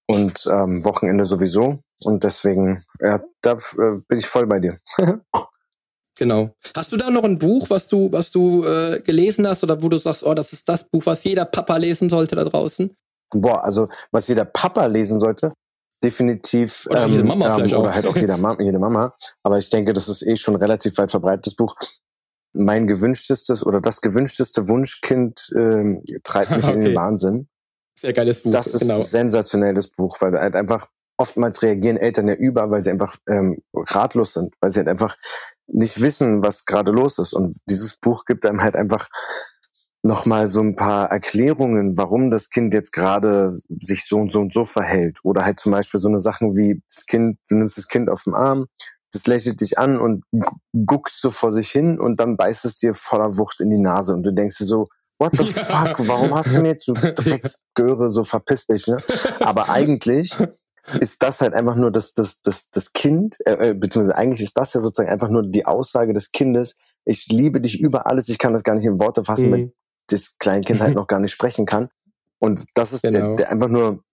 [0.08, 1.80] und ähm, Wochenende sowieso.
[2.02, 4.80] Und deswegen, ja, da äh, bin ich voll bei dir.
[6.18, 6.56] genau.
[6.76, 9.90] Hast du da noch ein Buch, was du, was du äh, gelesen hast oder wo
[9.90, 12.96] du sagst, oh, das ist das Buch, was jeder Papa lesen sollte da draußen?
[13.32, 15.52] Boah, also was jeder Papa lesen sollte,
[16.04, 17.94] definitiv oder ähm, jede Mama ähm, vielleicht oder auch.
[17.94, 19.14] halt auch jeder Mama, jede Mama.
[19.44, 21.76] Aber ich denke, das ist eh schon ein relativ weit verbreitetes Buch
[22.54, 26.74] mein gewünschtestes oder das gewünschteste Wunschkind äh, treibt mich okay.
[26.74, 27.48] in den Wahnsinn.
[28.00, 28.52] Sehr geiles Buch.
[28.52, 28.98] Das ist genau.
[28.98, 33.62] ein sensationelles Buch, weil halt einfach oftmals reagieren Eltern ja über, weil sie einfach ähm,
[33.74, 35.18] ratlos sind, weil sie halt einfach
[35.68, 37.34] nicht wissen, was gerade los ist.
[37.34, 39.10] Und dieses Buch gibt einem halt einfach
[40.02, 44.54] nochmal so ein paar Erklärungen, warum das Kind jetzt gerade sich so und so und
[44.54, 45.20] so verhält.
[45.24, 48.24] Oder halt zum Beispiel so eine Sachen wie das Kind, du nimmst das Kind auf
[48.24, 48.68] den Arm,
[49.12, 50.24] das lächelt dich an und
[50.86, 54.14] guckst so vor sich hin und dann beißt es dir voller Wucht in die Nase
[54.14, 54.90] und du denkst dir so,
[55.20, 58.98] what the fuck, warum hast du mir jetzt so Drecksgöre, so verpiss dich, ne?
[59.40, 60.36] Aber eigentlich
[61.00, 64.58] ist das halt einfach nur das, das, das, das Kind, äh, äh, beziehungsweise eigentlich ist
[64.58, 68.38] das ja sozusagen einfach nur die Aussage des Kindes, ich liebe dich über alles, ich
[68.38, 69.52] kann das gar nicht in Worte fassen, mhm.
[69.52, 69.74] weil
[70.08, 71.90] das Kleinkind halt noch gar nicht sprechen kann.
[72.40, 73.28] Und das ist genau.
[73.28, 74.04] der, der einfach nur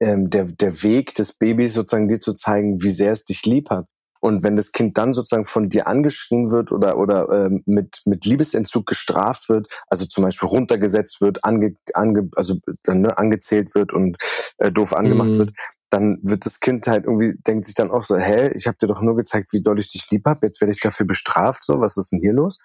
[0.00, 3.70] ähm, der, der Weg des Babys sozusagen dir zu zeigen, wie sehr es dich lieb
[3.70, 3.86] hat.
[4.22, 8.24] Und wenn das Kind dann sozusagen von dir angeschrien wird oder, oder ähm, mit, mit
[8.24, 12.54] Liebesentzug gestraft wird, also zum Beispiel runtergesetzt wird, ange, ange, also
[12.86, 14.16] ne, angezählt wird und
[14.58, 15.38] äh, doof angemacht mhm.
[15.38, 15.50] wird,
[15.90, 18.86] dann wird das Kind halt irgendwie, denkt sich dann auch so, hä, ich habe dir
[18.86, 21.80] doch nur gezeigt, wie doll ich dich lieb hab, jetzt werde ich dafür bestraft, so,
[21.80, 22.58] was ist denn hier los?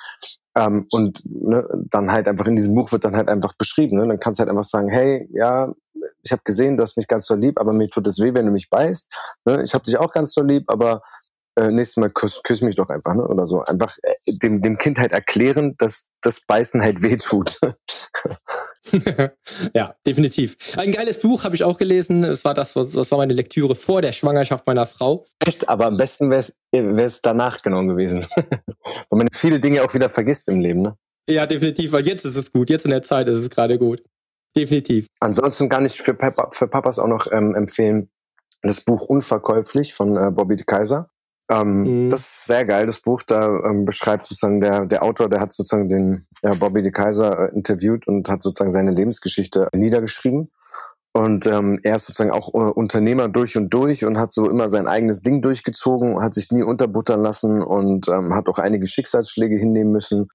[0.55, 4.08] Ähm, und ne, dann halt einfach in diesem Buch wird dann halt einfach beschrieben, ne?
[4.08, 5.74] dann kannst du halt einfach sagen, hey, ja,
[6.22, 8.45] ich habe gesehen, du hast mich ganz so lieb, aber mir tut es weh, wenn
[8.45, 9.12] du mich beißt.
[9.45, 9.64] Ne?
[9.64, 11.01] Ich habe dich auch ganz so lieb, aber
[11.58, 13.28] äh, nächstes Mal küss, küss mich doch einfach, ne?
[13.28, 13.62] Oder so.
[13.64, 17.60] Einfach äh, dem, dem Kind halt erklären, dass das Beißen halt weh tut.
[19.74, 20.55] ja, definitiv.
[20.78, 22.24] Ein geiles Buch habe ich auch gelesen.
[22.24, 25.26] Es war das, was war meine Lektüre vor der Schwangerschaft meiner Frau.
[25.39, 28.26] Echt, aber am besten wäre es danach genau gewesen.
[28.36, 30.95] Weil man viele Dinge auch wieder vergisst im Leben, ne?
[31.30, 32.70] Ja, definitiv, weil jetzt ist es gut.
[32.70, 34.01] Jetzt in der Zeit ist es gerade gut.
[34.55, 35.08] Definitiv.
[35.20, 38.10] Ansonsten kann ich für, Papa, für Papas auch noch ähm, empfehlen,
[38.62, 41.10] das Buch Unverkäuflich von äh, Bobby de Kaiser.
[41.50, 42.10] Ähm, mhm.
[42.10, 43.24] Das ist sehr geil, das Buch.
[43.24, 47.50] Da ähm, beschreibt sozusagen der, der Autor, der hat sozusagen den ja, Bobby de Kaiser
[47.50, 50.52] äh, interviewt und hat sozusagen seine Lebensgeschichte niedergeschrieben.
[51.14, 54.70] Und ähm, er ist sozusagen auch äh, Unternehmer durch und durch und hat so immer
[54.70, 59.58] sein eigenes Ding durchgezogen, hat sich nie unterbuttern lassen und ähm, hat auch einige Schicksalsschläge
[59.58, 60.28] hinnehmen müssen.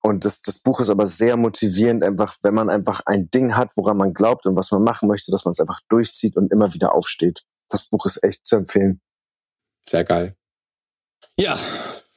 [0.00, 3.76] Und das, das Buch ist aber sehr motivierend, einfach, wenn man einfach ein Ding hat,
[3.76, 6.72] woran man glaubt und was man machen möchte, dass man es einfach durchzieht und immer
[6.72, 7.42] wieder aufsteht.
[7.68, 9.00] Das Buch ist echt zu empfehlen.
[9.86, 10.34] Sehr geil.
[11.38, 11.58] Ja,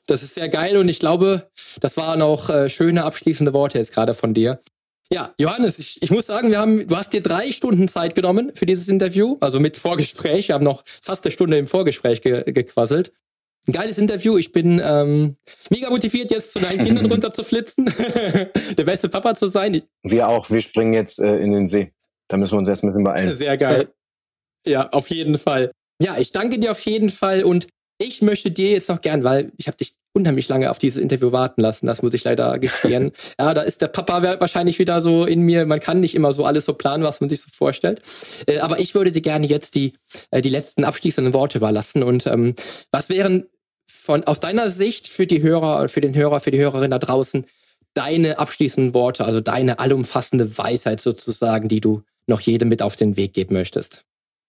[0.07, 1.49] das ist sehr geil und ich glaube,
[1.81, 4.59] das waren auch äh, schöne abschließende Worte jetzt gerade von dir.
[5.11, 8.51] Ja, Johannes, ich, ich muss sagen, wir haben, du hast dir drei Stunden Zeit genommen
[8.55, 10.47] für dieses Interview, also mit Vorgespräch.
[10.47, 13.13] Wir haben noch fast eine Stunde im Vorgespräch ge gequasselt.
[13.67, 14.37] ein geiles Interview.
[14.37, 15.35] Ich bin ähm,
[15.69, 17.85] mega motiviert, jetzt zu deinen Kindern runter zu flitzen,
[18.77, 19.83] der beste Papa zu sein.
[20.01, 20.49] Wir auch.
[20.49, 21.91] Wir springen jetzt äh, in den See.
[22.27, 23.35] Da müssen wir uns erst ein bisschen beeilen.
[23.35, 23.93] Sehr geil.
[24.65, 25.71] Ja, auf jeden Fall.
[26.01, 27.67] Ja, ich danke dir auf jeden Fall und
[27.97, 31.31] ich möchte dir jetzt noch gern, weil ich habe dich unheimlich lange auf dieses Interview
[31.31, 33.11] warten lassen, das muss ich leider gestehen.
[33.37, 36.45] ja, da ist der Papa wahrscheinlich wieder so in mir, man kann nicht immer so
[36.45, 38.01] alles so planen, was man sich so vorstellt.
[38.47, 39.93] Äh, aber ich würde dir gerne jetzt die,
[40.31, 42.01] äh, die letzten abschließenden Worte überlassen.
[42.01, 42.55] Und ähm,
[42.91, 43.45] was wären
[43.87, 47.45] von aus deiner Sicht für die Hörer, für den Hörer, für die Hörerin da draußen
[47.93, 53.17] deine abschließenden Worte, also deine allumfassende Weisheit sozusagen, die du noch jedem mit auf den
[53.17, 54.05] Weg geben möchtest?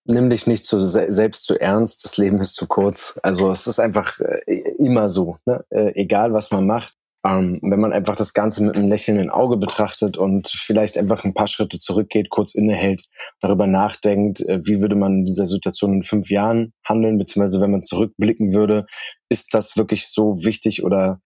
[0.09, 3.19] Nimm dich nicht zu, selbst zu ernst, das Leben ist zu kurz.
[3.23, 5.65] Also es ist einfach äh, immer so, ne?
[5.71, 6.95] äh, egal was man macht.
[7.27, 11.35] Ähm, wenn man einfach das Ganze mit einem lächelnden Auge betrachtet und vielleicht einfach ein
[11.35, 13.07] paar Schritte zurückgeht, kurz innehält,
[13.41, 17.73] darüber nachdenkt, äh, wie würde man in dieser Situation in fünf Jahren handeln, beziehungsweise wenn
[17.73, 18.87] man zurückblicken würde,
[19.29, 21.21] ist das wirklich so wichtig oder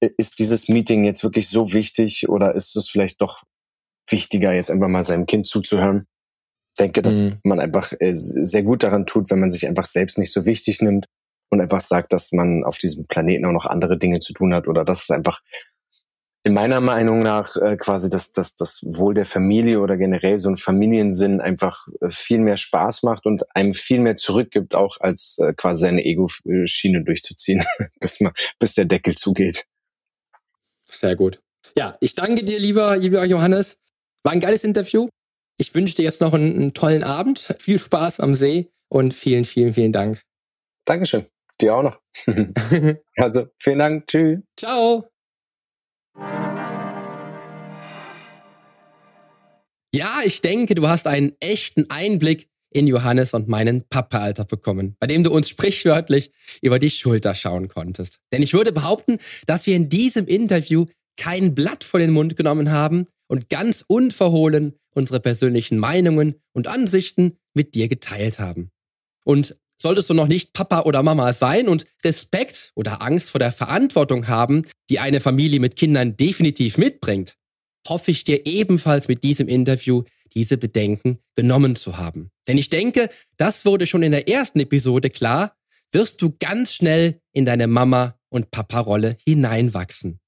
[0.00, 3.42] ist dieses Meeting jetzt wirklich so wichtig oder ist es vielleicht doch
[4.08, 6.06] wichtiger, jetzt einfach mal seinem Kind zuzuhören?
[6.78, 7.40] Ich denke, dass mhm.
[7.42, 10.80] man einfach äh, sehr gut daran tut, wenn man sich einfach selbst nicht so wichtig
[10.80, 11.06] nimmt
[11.50, 14.68] und einfach sagt, dass man auf diesem Planeten auch noch andere Dinge zu tun hat
[14.68, 15.40] oder dass es einfach
[16.44, 20.50] in meiner Meinung nach äh, quasi das, das, das Wohl der Familie oder generell so
[20.50, 25.36] ein Familiensinn einfach äh, viel mehr Spaß macht und einem viel mehr zurückgibt, auch als
[25.40, 27.64] äh, quasi seine Ego-Schiene durchzuziehen,
[28.00, 29.66] bis, man, bis der Deckel zugeht.
[30.84, 31.40] Sehr gut.
[31.76, 33.78] Ja, ich danke dir, lieber, lieber Johannes.
[34.22, 35.08] War ein geiles Interview.
[35.60, 39.44] Ich wünsche dir jetzt noch einen, einen tollen Abend, viel Spaß am See und vielen,
[39.44, 40.22] vielen, vielen Dank.
[40.84, 41.26] Dankeschön.
[41.60, 42.00] Dir auch noch.
[43.16, 44.06] also, vielen Dank.
[44.06, 44.38] Tschüss.
[44.56, 45.04] Ciao.
[49.92, 55.08] Ja, ich denke, du hast einen echten Einblick in Johannes und meinen Papa-Alter bekommen, bei
[55.08, 56.30] dem du uns sprichwörtlich
[56.62, 58.20] über die Schulter schauen konntest.
[58.32, 60.86] Denn ich würde behaupten, dass wir in diesem Interview
[61.16, 67.38] kein Blatt vor den Mund genommen haben und ganz unverhohlen unsere persönlichen Meinungen und Ansichten
[67.54, 68.70] mit dir geteilt haben.
[69.24, 73.52] Und solltest du noch nicht Papa oder Mama sein und Respekt oder Angst vor der
[73.52, 77.36] Verantwortung haben, die eine Familie mit Kindern definitiv mitbringt,
[77.86, 80.02] hoffe ich dir ebenfalls mit diesem Interview
[80.34, 82.30] diese Bedenken genommen zu haben.
[82.46, 85.56] Denn ich denke, das wurde schon in der ersten Episode klar,
[85.92, 90.20] wirst du ganz schnell in deine Mama- und Papa-Rolle hineinwachsen.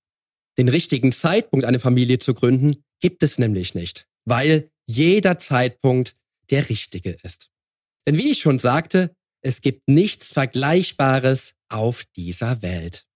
[0.57, 6.14] Den richtigen Zeitpunkt, eine Familie zu gründen, gibt es nämlich nicht, weil jeder Zeitpunkt
[6.51, 7.51] der richtige ist.
[8.07, 13.07] Denn wie ich schon sagte, es gibt nichts Vergleichbares auf dieser Welt.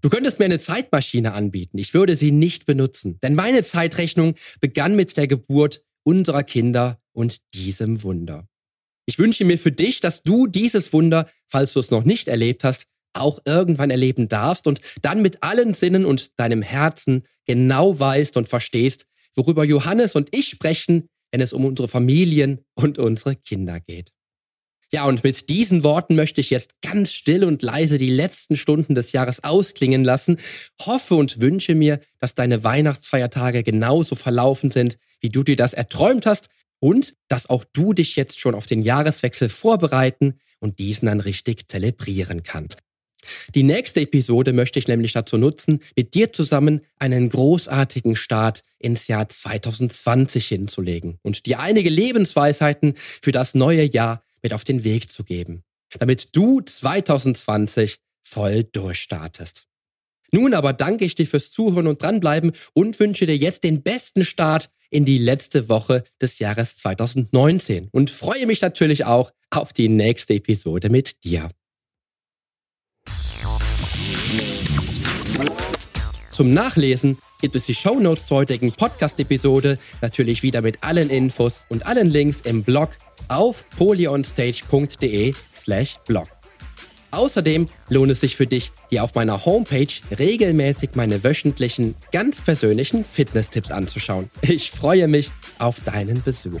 [0.00, 1.78] Du könntest mir eine Zeitmaschine anbieten.
[1.78, 7.38] Ich würde sie nicht benutzen, denn meine Zeitrechnung begann mit der Geburt unserer Kinder und
[7.54, 8.48] diesem Wunder.
[9.06, 12.62] Ich wünsche mir für dich, dass du dieses Wunder, falls du es noch nicht erlebt
[12.62, 12.86] hast,
[13.18, 18.48] auch irgendwann erleben darfst und dann mit allen Sinnen und deinem Herzen genau weißt und
[18.48, 24.12] verstehst, worüber Johannes und ich sprechen, wenn es um unsere Familien und unsere Kinder geht.
[24.90, 28.94] Ja, und mit diesen Worten möchte ich jetzt ganz still und leise die letzten Stunden
[28.94, 30.38] des Jahres ausklingen lassen,
[30.80, 36.24] hoffe und wünsche mir, dass deine Weihnachtsfeiertage genauso verlaufen sind, wie du dir das erträumt
[36.24, 36.48] hast
[36.80, 41.68] und dass auch du dich jetzt schon auf den Jahreswechsel vorbereiten und diesen dann richtig
[41.68, 42.78] zelebrieren kannst.
[43.54, 49.08] Die nächste Episode möchte ich nämlich dazu nutzen, mit dir zusammen einen großartigen Start ins
[49.08, 55.10] Jahr 2020 hinzulegen und dir einige Lebensweisheiten für das neue Jahr mit auf den Weg
[55.10, 55.64] zu geben,
[55.98, 59.66] damit du 2020 voll durchstartest.
[60.30, 64.24] Nun aber danke ich dir fürs Zuhören und dranbleiben und wünsche dir jetzt den besten
[64.24, 69.88] Start in die letzte Woche des Jahres 2019 und freue mich natürlich auch auf die
[69.88, 71.48] nächste Episode mit dir.
[76.30, 81.86] Zum Nachlesen gibt es die Shownotes zur heutigen Podcast-Episode natürlich wieder mit allen Infos und
[81.86, 82.90] allen Links im Blog
[83.28, 86.28] auf polyonstage.de slash blog.
[87.10, 89.88] Außerdem lohnt es sich für dich, dir auf meiner Homepage
[90.18, 94.30] regelmäßig meine wöchentlichen, ganz persönlichen Fitness-Tipps anzuschauen.
[94.42, 96.60] Ich freue mich auf deinen Besuch.